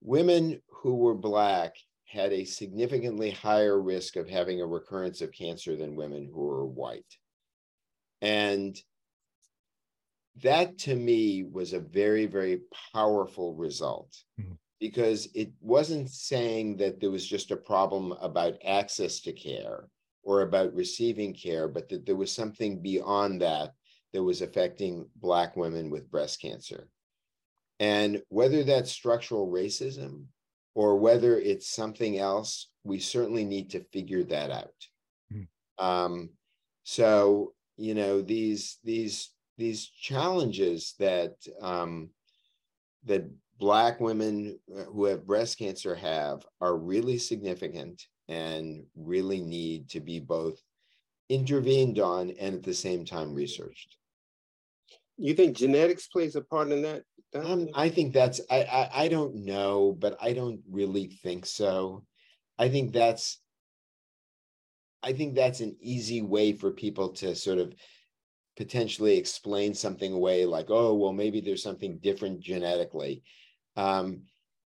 [0.00, 1.74] women who were Black
[2.04, 6.64] had a significantly higher risk of having a recurrence of cancer than women who were
[6.64, 7.18] white.
[8.22, 8.80] And
[10.42, 12.62] that to me was a very, very
[12.92, 14.58] powerful result Mhm.
[14.78, 19.88] because it wasn't saying that there was just a problem about access to care
[20.22, 23.74] or about receiving care, but that there was something beyond that
[24.12, 26.88] that was affecting Black women with breast cancer.
[27.80, 30.26] And whether that's structural racism
[30.74, 34.88] or whether it's something else, we certainly need to figure that out.
[35.32, 35.48] Mm.
[35.78, 36.30] Um,
[36.84, 42.10] so you know these these these challenges that um,
[43.04, 43.28] that
[43.58, 50.00] Black women uh, who have breast cancer have are really significant and really need to
[50.00, 50.62] be both
[51.28, 53.96] intervened on and at the same time researched.
[55.16, 57.02] You think genetics plays a part in that?
[57.34, 62.04] Um, I think that's I, I I don't know, but I don't really think so.
[62.58, 63.40] I think that's
[65.02, 67.74] I think that's an easy way for people to sort of
[68.58, 73.22] potentially explain something away like, oh, well, maybe there's something different genetically.
[73.76, 74.22] Um,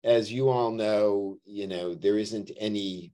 [0.02, 3.12] as you all know, you know, there isn't any,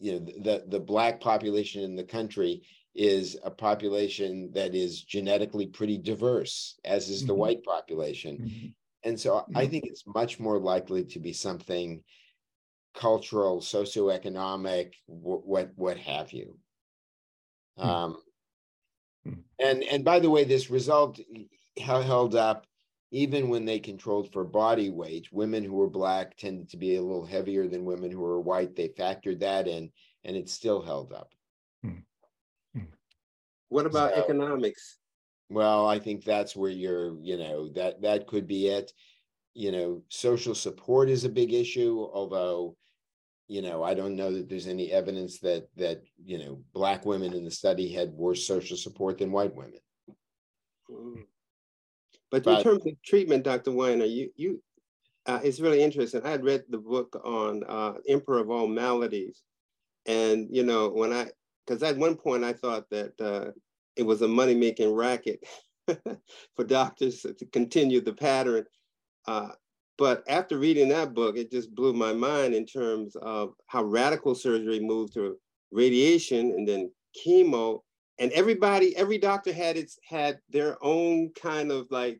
[0.00, 2.62] you know, the, the black population in the country
[2.96, 7.40] is a population that is genetically pretty diverse, as is the mm-hmm.
[7.40, 8.36] white population.
[8.36, 8.66] Mm-hmm.
[9.04, 9.56] And so mm-hmm.
[9.56, 12.02] I think it's much more likely to be something
[12.96, 16.58] cultural, socioeconomic, what what, what have you.
[17.78, 17.88] Hmm.
[17.88, 18.16] Um.
[19.24, 21.20] And and by the way, this result
[21.78, 22.66] held up
[23.12, 25.28] even when they controlled for body weight.
[25.32, 28.74] Women who were black tended to be a little heavier than women who were white.
[28.74, 29.90] They factored that in,
[30.24, 31.32] and it still held up.
[31.82, 31.98] Hmm.
[32.74, 32.84] hmm.
[33.68, 34.98] What about so, economics?
[35.50, 37.18] Well, I think that's where you're.
[37.20, 38.92] You know that that could be it
[39.54, 42.76] you know, social support is a big issue, although,
[43.50, 47.32] you know, I don't know that there's any evidence that that, you know, black women
[47.32, 49.80] in the study had worse social support than white women.
[50.88, 51.24] Mm.
[52.30, 53.72] But, but in terms of treatment, Dr.
[53.72, 54.62] Winer, you you
[55.26, 56.22] uh, it's really interesting.
[56.24, 59.42] I had read the book on uh, Emperor of All Maladies,
[60.06, 61.26] and you know when I
[61.66, 63.50] because at one point I thought that uh,
[63.96, 65.42] it was a money making racket
[66.54, 68.64] for doctors to continue the pattern
[69.26, 69.48] uh,
[70.00, 74.34] but after reading that book, it just blew my mind in terms of how radical
[74.34, 75.36] surgery moved to
[75.70, 77.80] radiation and then chemo.
[78.18, 82.18] And everybody, every doctor had its had their own kind of like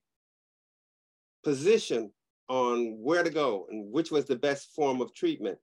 [1.42, 2.12] position
[2.50, 5.56] on where to go and which was the best form of treatment.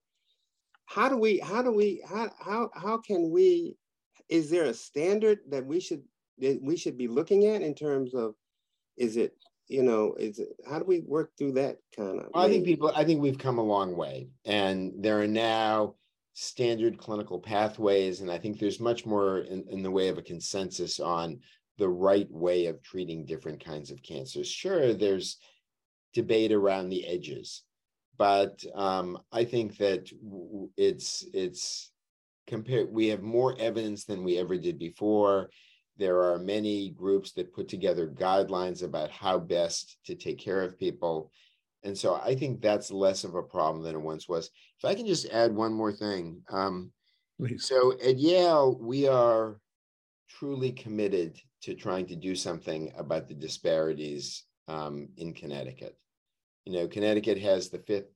[0.86, 3.76] How do we, how do we, how, how, how can we,
[4.28, 6.02] is there a standard that we should,
[6.38, 8.34] that we should be looking at in terms of,
[8.96, 9.34] is it
[9.68, 12.28] you know, is how do we work through that kind of?
[12.34, 15.94] Well, I think people, I think we've come a long way, and there are now
[16.32, 20.22] standard clinical pathways, and I think there's much more in, in the way of a
[20.22, 21.40] consensus on
[21.76, 24.48] the right way of treating different kinds of cancers.
[24.48, 25.36] Sure, there's
[26.14, 27.62] debate around the edges,
[28.16, 30.10] but um, I think that
[30.76, 31.90] it's it's
[32.46, 32.90] compared.
[32.90, 35.50] We have more evidence than we ever did before
[35.98, 40.78] there are many groups that put together guidelines about how best to take care of
[40.78, 41.32] people.
[41.82, 44.50] And so I think that's less of a problem than it once was.
[44.78, 46.42] If I can just add one more thing.
[46.50, 46.92] Um,
[47.58, 49.60] so at Yale, we are
[50.28, 55.96] truly committed to trying to do something about the disparities um, in Connecticut.
[56.64, 58.12] You know, Connecticut has the fifth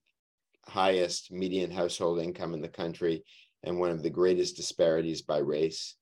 [0.67, 3.25] highest median household income in the country
[3.65, 5.97] and one of the greatest disparities by race.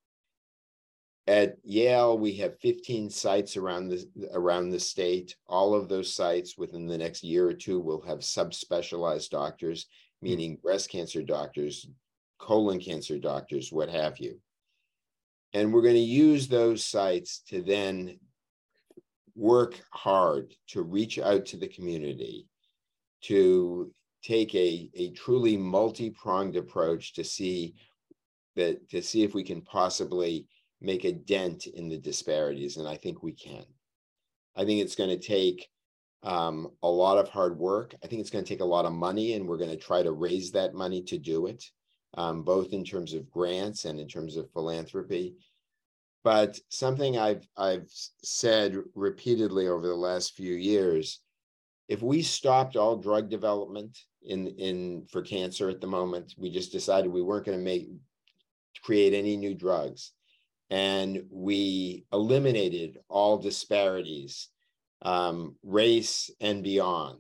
[1.27, 5.37] At Yale, we have 15 sites around the around the state.
[5.47, 9.87] All of those sites within the next year or two will have subspecialized doctors,
[10.21, 10.29] hmm.
[10.29, 11.89] meaning breast cancer doctors,
[12.39, 14.41] colon cancer doctors, what have you.
[15.53, 18.18] And we're going to use those sites to then
[19.35, 22.47] work hard to reach out to the community,
[23.23, 23.93] to
[24.23, 27.75] take a, a truly multi-pronged approach to see
[28.57, 30.47] that to see if we can possibly
[30.81, 33.64] make a dent in the disparities, and I think we can.
[34.57, 35.68] I think it's going to take
[36.22, 37.95] um, a lot of hard work.
[38.03, 40.03] I think it's going to take a lot of money, and we're going to try
[40.03, 41.64] to raise that money to do it,
[42.14, 45.37] um, both in terms of grants and in terms of philanthropy.
[46.22, 47.91] But something I've I've
[48.22, 51.20] said repeatedly over the last few years,
[51.89, 56.72] if we stopped all drug development in in for cancer at the moment, we just
[56.72, 57.89] decided we weren't going to make
[58.83, 60.12] create any new drugs
[60.71, 64.49] and we eliminated all disparities,
[65.03, 67.18] um, race and beyond.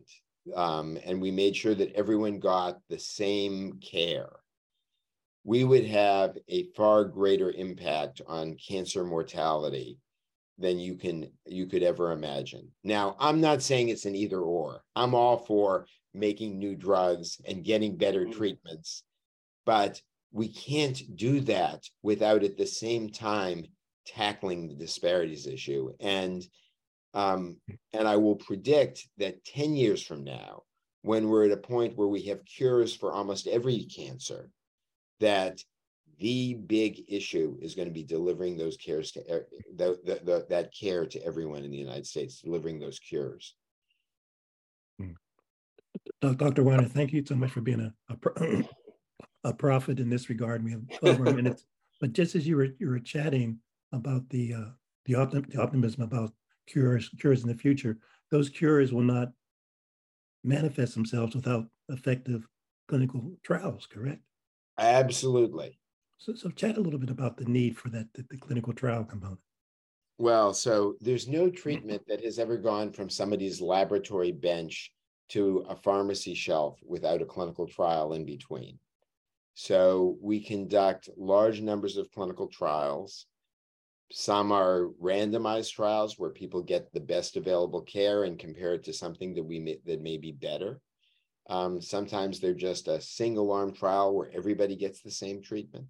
[0.54, 4.30] Um, and we made sure that everyone got the same care.
[5.44, 9.98] We would have a far greater impact on cancer mortality
[10.58, 12.68] than you can you could ever imagine.
[12.84, 14.82] Now, I'm not saying it's an either or.
[14.94, 18.32] I'm all for making new drugs and getting better mm-hmm.
[18.32, 19.02] treatments,
[19.64, 20.00] but
[20.32, 23.64] we can't do that without at the same time
[24.06, 25.92] tackling the disparities issue.
[26.00, 26.46] And
[27.12, 27.56] um,
[27.92, 30.62] and I will predict that 10 years from now,
[31.02, 34.48] when we're at a point where we have cures for almost every cancer,
[35.18, 35.60] that
[36.20, 39.22] the big issue is going to be delivering those cares to
[39.74, 43.56] the, the, the, that care to everyone in the United States, delivering those cures.
[44.98, 45.12] Hmm.
[46.20, 46.62] Dr.
[46.62, 48.62] Winer, thank you so much for being a, a,
[49.44, 50.64] a prophet in this regard.
[50.64, 51.64] We have 12 more minutes.
[52.00, 53.58] But just as you were you were chatting
[53.92, 54.70] about the uh,
[55.06, 56.32] the, optim- the optimism about
[56.66, 57.98] cures cures in the future,
[58.30, 59.32] those cures will not
[60.42, 62.46] manifest themselves without effective
[62.88, 63.86] clinical trials.
[63.86, 64.22] Correct?
[64.78, 65.78] Absolutely.
[66.18, 69.04] So, so chat a little bit about the need for that the, the clinical trial
[69.04, 69.40] component.
[70.18, 74.92] Well, so there's no treatment that has ever gone from somebody's laboratory bench
[75.30, 78.78] to a pharmacy shelf without a clinical trial in between.
[79.62, 83.26] So we conduct large numbers of clinical trials.
[84.10, 88.94] Some are randomized trials where people get the best available care and compare it to
[88.94, 90.80] something that we may, that may be better.
[91.50, 95.88] Um, sometimes they're just a single arm trial where everybody gets the same treatment.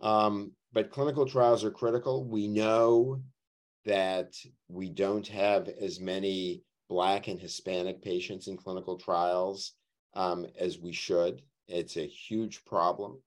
[0.00, 2.24] Um, but clinical trials are critical.
[2.24, 3.20] We know
[3.84, 4.34] that
[4.68, 9.72] we don't have as many Black and Hispanic patients in clinical trials
[10.14, 11.42] um, as we should.
[11.70, 13.18] It's a huge problem.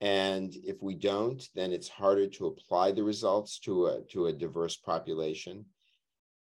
[0.00, 4.32] And if we don't, then it's harder to apply the results to a, to a
[4.32, 5.64] diverse population.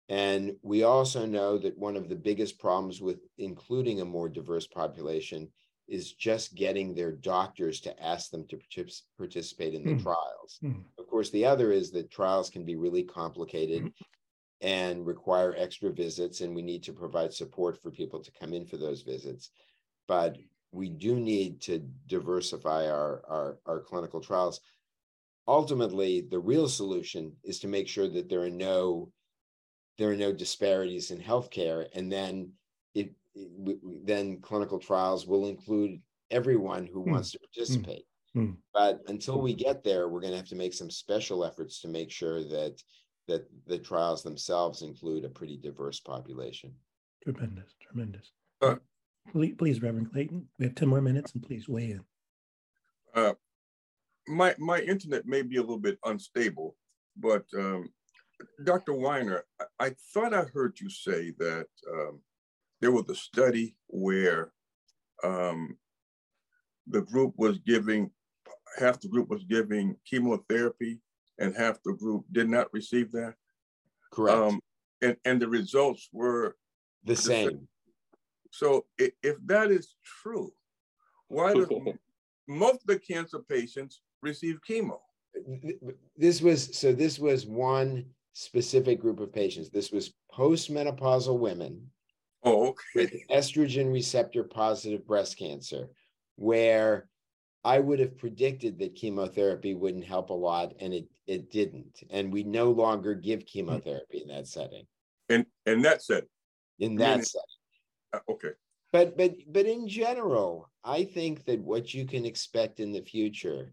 [0.09, 4.67] And we also know that one of the biggest problems with including a more diverse
[4.67, 5.49] population
[5.89, 8.59] is just getting their doctors to ask them to
[9.19, 10.03] participate in the mm.
[10.03, 10.59] trials.
[10.63, 10.85] Mm.
[10.99, 13.93] Of course, the other is that trials can be really complicated mm.
[14.61, 18.65] and require extra visits, and we need to provide support for people to come in
[18.65, 19.51] for those visits.
[20.09, 20.39] But
[20.73, 24.61] we do need to diversify our, our, our clinical trials.
[25.47, 29.13] Ultimately, the real solution is to make sure that there are no
[29.99, 32.51] there are no disparities in healthcare, and then
[32.95, 36.01] it, it then clinical trials will include
[36.31, 37.13] everyone who mm.
[37.13, 38.07] wants to participate.
[38.35, 38.57] Mm.
[38.73, 41.89] But until we get there, we're going to have to make some special efforts to
[41.89, 42.83] make sure that
[43.29, 46.73] that the trials themselves include a pretty diverse population.
[47.23, 48.33] Tremendous, tremendous.
[48.61, 48.77] Uh,
[49.31, 52.05] Please, please, Reverend Clayton, we have 10 more minutes and please weigh in.
[53.15, 53.33] Uh,
[54.29, 56.77] my, my internet may be a little bit unstable,
[57.17, 57.89] but um,
[58.65, 58.93] Dr.
[58.93, 62.21] Winer, I, I, thought I heard you say that um,
[62.81, 64.53] there was a study where
[65.25, 65.79] um,
[66.87, 68.11] the group was giving,
[68.79, 71.01] half the group was giving chemotherapy
[71.39, 73.35] and half the group did not receive that.
[74.13, 74.39] Correct.
[74.39, 74.61] Um,
[75.01, 76.57] and, and the results were
[77.05, 77.69] the, the same.
[78.53, 80.53] So if that is true,
[81.29, 81.95] why do
[82.47, 84.99] most of the cancer patients receive chemo?
[86.17, 89.71] This was so this was one specific group of patients.
[89.71, 91.91] This was postmenopausal women
[92.45, 92.77] oh, okay.
[92.95, 95.89] with estrogen receptor positive breast cancer,
[96.37, 97.09] where
[97.65, 102.03] I would have predicted that chemotherapy wouldn't help a lot, and it it didn't.
[102.11, 103.47] And we no longer give hmm.
[103.47, 104.85] chemotherapy in that setting.
[105.31, 106.29] And and that setting.
[106.79, 107.62] In that setting.
[108.13, 108.51] Uh, okay.
[108.93, 113.73] But but but in general, I think that what you can expect in the future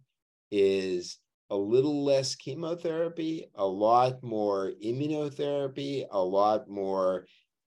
[0.51, 1.17] is
[1.49, 7.25] a little less chemotherapy, a lot more immunotherapy, a lot more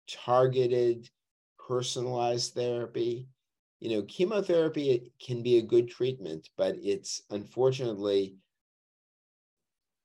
[0.09, 1.11] targeted,
[1.69, 3.27] personalized therapy.
[3.81, 8.37] You know, chemotherapy can be a good treatment, but it's unfortunately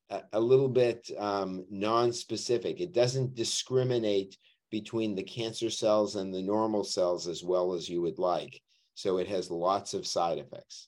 [0.09, 2.81] a, a little bit um, non-specific.
[2.81, 4.37] It doesn't discriminate
[4.69, 8.61] between the cancer cells and the normal cells as well as you would like.
[8.95, 10.87] So it has lots of side effects.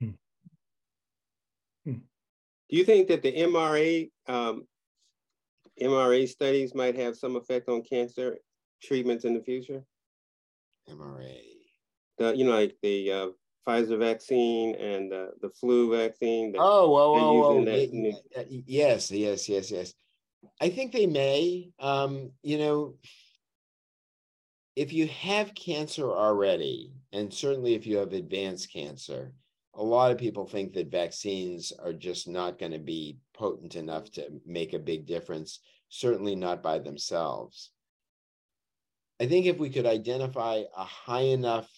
[0.00, 0.10] Hmm.
[1.84, 1.92] Hmm.
[2.68, 4.66] Do you think that the MRA um,
[5.80, 8.36] MRA studies might have some effect on cancer
[8.82, 9.82] treatments in the future?
[10.88, 11.38] MRA.
[12.18, 13.26] The, you know, like the uh,
[13.66, 16.54] Pfizer vaccine and uh, the flu vaccine.
[16.58, 18.12] oh, whoa, whoa, whoa.
[18.66, 19.94] yes, yes, yes, yes.
[20.60, 21.70] I think they may.
[21.78, 22.94] Um, you know,
[24.76, 29.32] if you have cancer already, and certainly if you have advanced cancer,
[29.74, 34.10] a lot of people think that vaccines are just not going to be potent enough
[34.12, 37.70] to make a big difference, certainly not by themselves.
[39.20, 41.68] I think if we could identify a high enough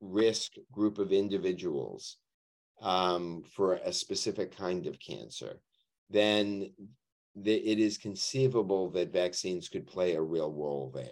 [0.00, 2.16] risk group of individuals
[2.80, 5.60] um, for a specific kind of cancer,
[6.08, 6.82] then the,
[7.36, 11.06] it is conceivable that vaccines could play a real role there.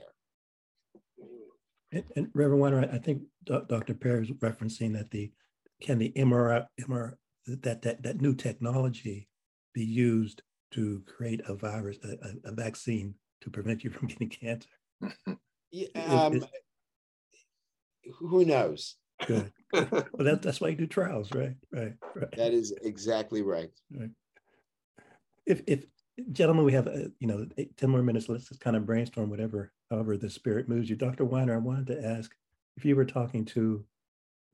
[1.92, 3.94] And, and Reverend Winer, I think Dr.
[3.94, 5.32] Perry is referencing that the
[5.80, 7.12] can the MR, MR
[7.46, 9.28] that that that new technology
[9.72, 10.42] be used
[10.72, 14.68] to create a virus, a, a vaccine to prevent you from getting cancer?
[15.70, 16.44] Yeah, um,
[18.18, 18.96] who knows?
[19.26, 19.52] Good.
[19.72, 21.54] well, that, that's why you do trials, right?
[21.72, 21.94] Right.
[22.14, 22.36] Right.
[22.36, 23.70] That is exactly right.
[23.90, 24.10] Right.
[25.46, 25.84] If, if
[26.32, 28.28] gentlemen, we have uh, you know eight, 10 more minutes.
[28.28, 30.96] Let's just kind of brainstorm whatever, however the spirit moves you.
[30.96, 31.24] Dr.
[31.24, 32.34] Winer, I wanted to ask
[32.76, 33.84] if you were talking to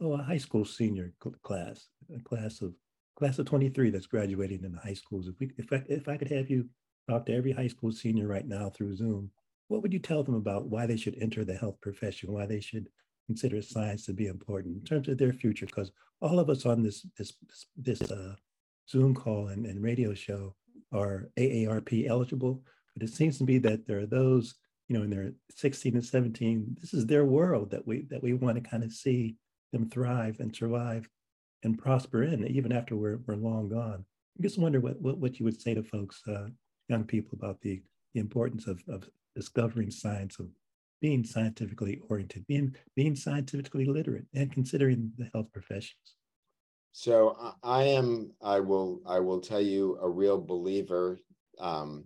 [0.00, 1.12] oh a high school senior
[1.42, 2.74] class, a class of
[3.16, 5.28] class of 23 that's graduating in the high schools.
[5.28, 6.68] If we if I, if I could have you
[7.08, 9.30] talk to every high school senior right now through Zoom,
[9.68, 12.60] what would you tell them about why they should enter the health profession, why they
[12.60, 12.88] should
[13.26, 15.66] consider science to be important in terms of their future?
[15.66, 17.32] Because all of us on this this
[17.76, 18.34] this uh,
[18.88, 20.54] Zoom call and, and radio show
[20.94, 22.62] are AARP eligible,
[22.94, 24.54] but it seems to me that there are those
[24.88, 26.76] you know in their 16 and 17.
[26.80, 29.36] This is their world that we that we want to kind of see
[29.72, 31.08] them thrive and survive
[31.64, 34.04] and prosper in, even after we're, we're long gone.
[34.38, 36.48] I just wonder what, what, what you would say to folks, uh,
[36.88, 37.82] young people, about the,
[38.12, 40.48] the importance of, of discovering science, of
[41.00, 46.14] being scientifically oriented, being, being scientifically literate, and considering the health professions.
[46.96, 51.18] So I am, I will, I will tell you, a real believer
[51.58, 52.04] um,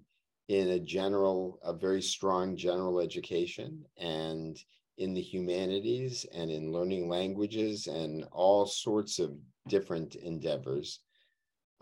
[0.49, 4.59] in a general, a very strong general education and
[4.97, 9.36] in the humanities and in learning languages and all sorts of
[9.68, 11.01] different endeavors.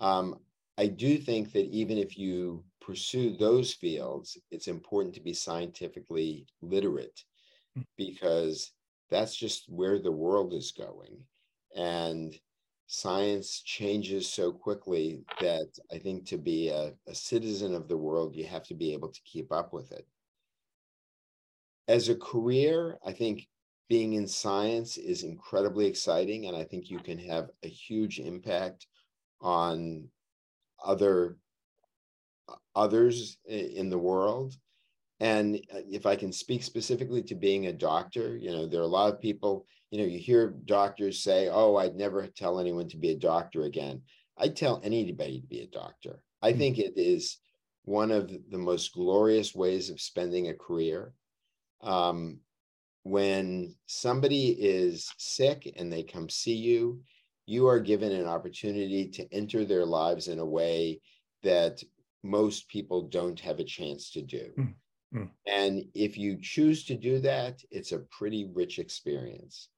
[0.00, 0.40] Um,
[0.76, 6.48] I do think that even if you pursue those fields, it's important to be scientifically
[6.60, 7.22] literate
[7.76, 7.82] hmm.
[7.96, 8.72] because
[9.10, 11.22] that's just where the world is going.
[11.76, 12.36] And
[12.86, 18.34] science changes so quickly that I think to be a, a citizen of the world,
[18.34, 20.06] you have to be able to keep up with it
[21.88, 23.46] as a career, I think
[23.88, 28.86] being in science is incredibly exciting, and I think you can have a huge impact
[29.40, 30.08] on
[30.84, 31.36] other
[32.74, 34.56] others in the world.
[35.18, 38.84] And uh, if I can speak specifically to being a doctor, you know, there are
[38.84, 42.88] a lot of people, you know, you hear doctors say, oh, I'd never tell anyone
[42.88, 44.02] to be a doctor again.
[44.36, 46.20] I'd tell anybody to be a doctor.
[46.42, 46.58] I hmm.
[46.58, 47.38] think it is
[47.84, 51.12] one of the most glorious ways of spending a career
[51.82, 52.40] um,
[53.04, 57.00] when somebody is sick and they come see you,
[57.46, 61.00] you are given an opportunity to enter their lives in a way
[61.44, 61.80] that
[62.24, 64.50] most people don't have a chance to do.
[64.58, 65.24] Mm-hmm.
[65.46, 69.68] And if you choose to do that, it's a pretty rich experience.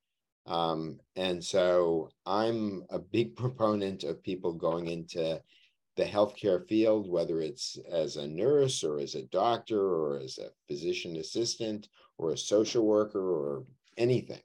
[0.48, 5.40] Um, and so I'm a big proponent of people going into
[5.96, 10.50] the healthcare field, whether it's as a nurse or as a doctor or as a
[10.66, 13.64] physician assistant or a social worker or
[13.96, 14.40] anything.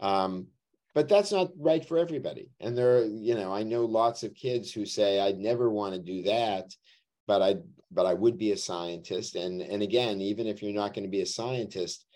[0.00, 0.46] Um,
[0.94, 2.50] but that's not right for everybody.
[2.60, 6.00] And there, you know, I know lots of kids who say, "I'd never want to
[6.00, 6.74] do that,"
[7.26, 7.56] but I,
[7.90, 9.36] but I would be a scientist.
[9.36, 12.06] And and again, even if you're not going to be a scientist,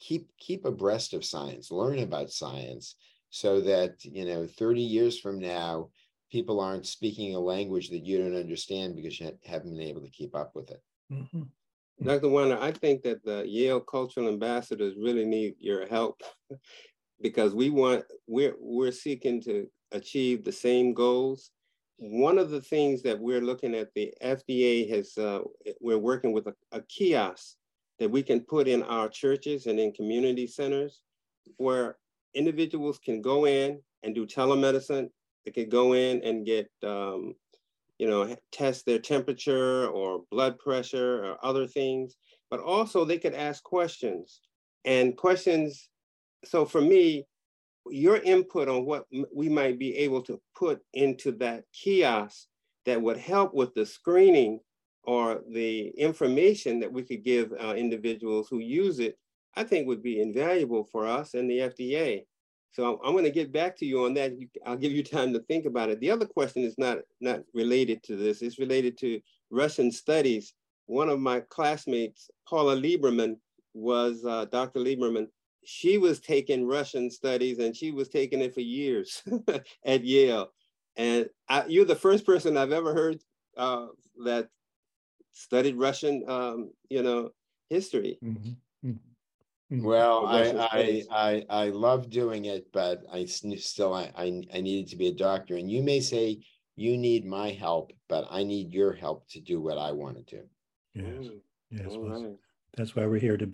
[0.00, 2.96] keep keep abreast of science, learn about science,
[3.30, 5.90] so that you know, 30 years from now,
[6.30, 10.10] people aren't speaking a language that you don't understand because you haven't been able to
[10.10, 10.82] keep up with it.
[11.12, 11.42] Mm-hmm.
[12.02, 12.28] Dr.
[12.28, 16.22] Winer, I think that the Yale cultural ambassadors really need your help
[17.20, 21.50] because we want we're we're seeking to achieve the same goals.
[21.96, 25.40] One of the things that we're looking at, the FDA has uh,
[25.80, 27.57] we're working with a, a kiosk
[27.98, 31.02] that we can put in our churches and in community centers
[31.56, 31.96] where
[32.34, 35.08] individuals can go in and do telemedicine
[35.48, 37.34] they could go in and get, um,
[37.98, 42.16] you know, test their temperature or blood pressure or other things,
[42.50, 44.42] but also they could ask questions
[44.84, 45.88] and questions.
[46.44, 47.24] So for me,
[47.90, 52.46] your input on what we might be able to put into that kiosk
[52.84, 54.60] that would help with the screening
[55.08, 59.18] or the information that we could give uh, individuals who use it,
[59.56, 62.26] I think would be invaluable for us and the FDA.
[62.72, 64.32] So I'm going to get back to you on that.
[64.66, 65.98] I'll give you time to think about it.
[66.00, 68.42] The other question is not, not related to this.
[68.42, 69.18] It's related to
[69.50, 70.52] Russian studies.
[70.84, 73.36] One of my classmates, Paula Lieberman,
[73.72, 74.80] was uh, Dr.
[74.80, 75.28] Lieberman.
[75.64, 79.22] She was taking Russian studies and she was taking it for years
[79.86, 80.52] at Yale.
[80.96, 83.22] And I, you're the first person I've ever heard
[83.56, 83.86] uh,
[84.26, 84.50] that
[85.38, 87.30] studied Russian, um, you know,
[87.70, 88.18] history.
[88.24, 88.88] Mm-hmm.
[88.88, 89.74] Mm-hmm.
[89.74, 89.86] Mm-hmm.
[89.86, 94.88] Well, I, I, I, I love doing it, but I still, I, I, I needed
[94.88, 95.56] to be a doctor.
[95.56, 96.40] And you may say
[96.74, 100.36] you need my help, but I need your help to do what I want to
[100.36, 100.42] do.
[100.94, 101.86] Yes, mm, yes.
[101.88, 102.36] Well, right.
[102.76, 103.46] That's why we're here to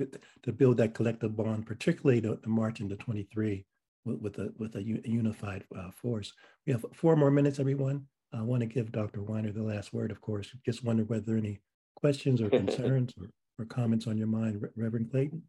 [0.43, 3.65] to build that collective bond, particularly the, the march into 23,
[4.05, 6.33] with, with a with a, unified uh, force.
[6.67, 8.07] We have four more minutes, everyone.
[8.33, 9.21] I want to give Dr.
[9.21, 10.51] Winer the last word, of course.
[10.65, 11.61] Just wonder whether there are any
[11.95, 13.29] questions or concerns or,
[13.59, 15.43] or comments on your mind, Re Reverend Clayton.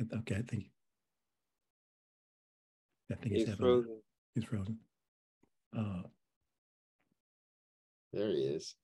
[0.00, 0.66] Okay, I think
[3.10, 4.00] I think he's, he's frozen.
[4.34, 4.78] He's frozen.
[5.76, 6.02] Uh,
[8.12, 8.74] there he is.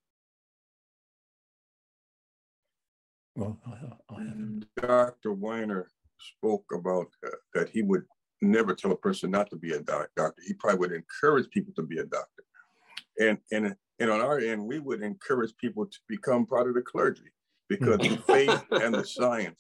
[3.37, 4.63] Well, I'll, I'll have him.
[4.77, 5.35] Dr.
[5.35, 5.85] Winer
[6.19, 8.05] spoke about uh, that he would
[8.43, 10.43] never tell a person not to be a doc- doctor.
[10.47, 12.45] He probably would encourage people to be a doctor.
[13.19, 16.83] And, and, and on our end, we would encourage people to become part of the
[16.83, 17.31] clergy
[17.69, 19.57] because the faith and the science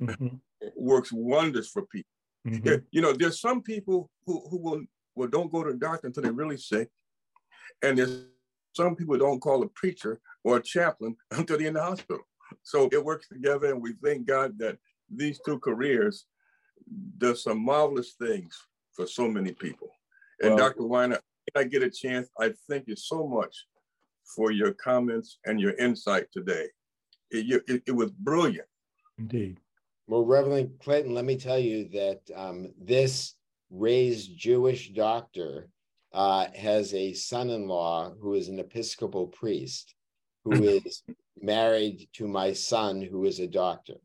[0.00, 0.36] mm-hmm.
[0.76, 2.10] works wonders for people.
[2.46, 2.84] Mm-hmm.
[2.90, 4.82] You know, there's some people who, who will,
[5.14, 6.90] will don't go to the doctor until they're really sick.
[7.82, 8.26] And there's
[8.74, 12.24] some people don't call a preacher or a chaplain until they're in the hospital.
[12.62, 14.78] So it works together, and we thank God that
[15.12, 16.26] these two careers
[17.18, 18.54] does some marvelous things
[18.92, 19.88] for so many people.
[20.42, 20.82] And well, Dr.
[20.82, 21.18] Winer,
[21.56, 23.66] I get a chance, I thank you so much
[24.24, 26.66] for your comments and your insight today.
[27.30, 28.68] It, it, it was brilliant.
[29.18, 29.58] Indeed.
[30.06, 33.34] Well, Reverend Clayton, let me tell you that um, this
[33.70, 35.68] raised Jewish doctor
[36.12, 39.94] uh, has a son-in-law who is an Episcopal priest,
[40.44, 41.02] who is
[41.40, 43.96] married to my son, who is a doctor.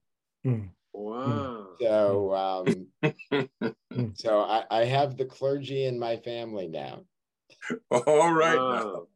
[0.45, 0.69] Mm.
[0.93, 1.67] Wow.
[1.79, 2.87] So, um,
[4.15, 7.03] so I, I, have the clergy in my family now.
[7.91, 8.57] All right.
[8.57, 9.07] Wow.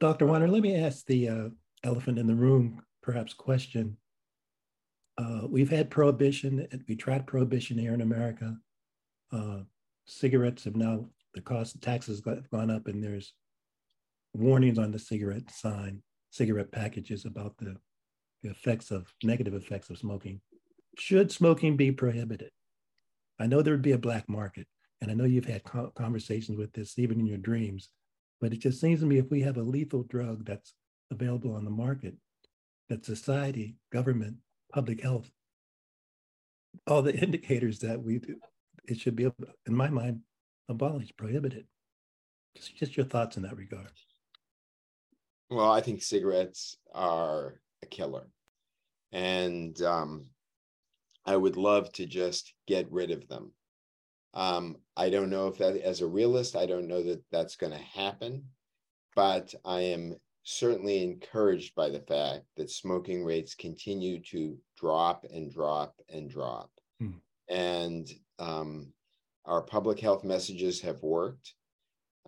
[0.00, 0.26] Dr.
[0.26, 1.48] Winer, let me ask the uh,
[1.84, 3.96] elephant in the room, perhaps question.
[5.16, 6.66] Uh, we've had prohibition.
[6.88, 8.56] We tried prohibition here in America.
[9.32, 9.60] Uh,
[10.06, 13.32] cigarettes have now the cost of taxes have gone up, and there's
[14.32, 17.76] warnings on the cigarette sign, cigarette packages about the,
[18.42, 20.40] the effects of negative effects of smoking.
[20.98, 22.50] Should smoking be prohibited?
[23.38, 24.66] I know there would be a black market,
[25.04, 25.62] and I know you've had
[25.94, 27.90] conversations with this even in your dreams,
[28.40, 30.72] but it just seems to me if we have a lethal drug that's
[31.10, 32.14] available on the market,
[32.88, 34.36] that society, government,
[34.72, 35.30] public health,
[36.86, 38.36] all the indicators that we do,
[38.88, 39.24] it should be,
[39.66, 40.20] in my mind,
[40.70, 41.66] abolished, prohibited.
[42.56, 43.90] Just, just your thoughts in that regard.
[45.50, 48.26] Well, I think cigarettes are a killer.
[49.12, 50.30] And um,
[51.26, 53.52] I would love to just get rid of them.
[54.34, 57.72] Um, I don't know if that, as a realist, I don't know that that's going
[57.72, 58.44] to happen,
[59.14, 65.52] but I am certainly encouraged by the fact that smoking rates continue to drop and
[65.52, 66.70] drop and drop.
[67.00, 67.12] Hmm.
[67.48, 68.92] And um,
[69.46, 71.54] our public health messages have worked.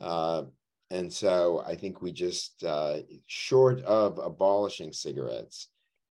[0.00, 0.44] Uh,
[0.90, 5.68] and so I think we just, uh, short of abolishing cigarettes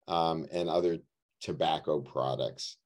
[0.09, 0.99] um, and other
[1.41, 2.77] tobacco products,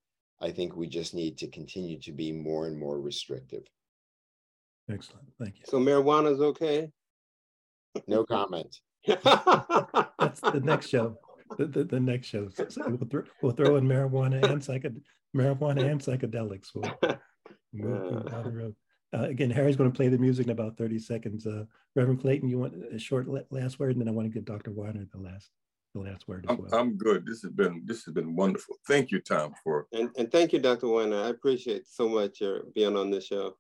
[0.41, 3.65] I think we just need to continue to be more and more restrictive.
[4.91, 5.27] Excellent.
[5.39, 5.65] Thank you.
[5.67, 6.91] So marijuana is okay?
[8.07, 8.79] No comment.
[9.07, 11.17] That's the next show.
[11.59, 12.49] The, the, the next show.
[12.69, 15.03] So we'll, th- we'll throw in marijuana and psychedelics.
[15.37, 16.69] marijuana and psychedelics.
[16.75, 16.93] We'll,
[17.73, 18.77] move down the road.
[19.13, 21.47] Uh, again, Harry's going to play the music in about 30 seconds.
[21.47, 21.65] Uh,
[21.97, 24.71] Reverend Clayton, you want a short last word, and then I want to give Dr.
[24.71, 25.51] Winer the last
[25.95, 26.81] the last word as I'm, well.
[26.81, 27.27] I'm good.
[27.27, 28.77] This has been this has been wonderful.
[28.87, 30.87] Thank you, Tom, for and, and thank you, Dr.
[30.87, 31.25] Winer.
[31.25, 33.57] I appreciate so much your being on this show.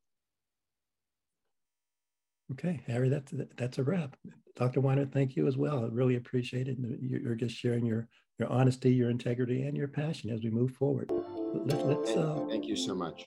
[2.52, 4.16] Okay, Harry, that's that's a wrap.
[4.56, 4.80] Dr.
[4.80, 5.84] Winer, thank you as well.
[5.84, 6.76] I really appreciate it.
[7.00, 8.08] You're just sharing your
[8.38, 11.10] your honesty, your integrity, and your passion as we move forward.
[11.52, 13.26] Let, us uh, thank you so much.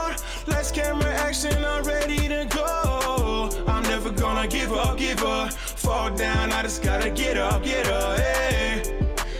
[0.47, 3.49] Let's camera action, I'm ready to go.
[3.67, 5.53] I'm never gonna give up, give up.
[5.53, 8.99] Fall down, I just gotta get up, get up, hey.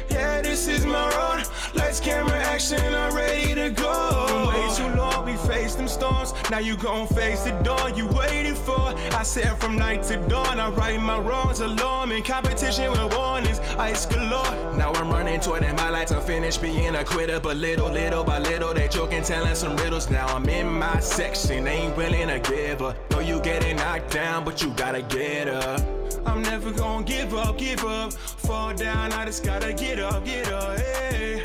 [0.10, 1.48] Yeah, this is my road.
[1.74, 4.50] Lights, camera, action, I'm ready to go.
[4.50, 5.01] Way too long
[5.32, 6.34] we faced them storms.
[6.50, 8.94] Now you gon' face the dawn you waited for.
[9.20, 12.12] I said from night to dawn, I right my wrongs alone.
[12.12, 14.76] In competition with warnings, ice galore.
[14.76, 17.40] Now I'm running toward it, my life to finish being a quitter.
[17.40, 20.10] But little, little by little, they joking, telling some riddles.
[20.10, 22.96] Now I'm in my section, ain't willing to give up.
[23.12, 25.82] Know you getting knocked down, but you gotta get up.
[26.26, 28.14] I'm never gonna give up, give up.
[28.14, 31.44] Fall down, I just gotta get up, get up, hey.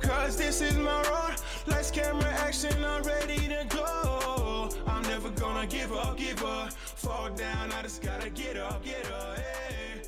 [0.00, 1.33] Cause this is my road.
[1.66, 4.68] Lights, camera, action, I'm ready to go.
[4.86, 6.72] I'm never gonna give up, give up.
[6.72, 9.38] Fall down, I just gotta get up, get up.
[9.38, 10.02] Hey.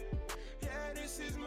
[0.63, 1.47] Yeah, this is my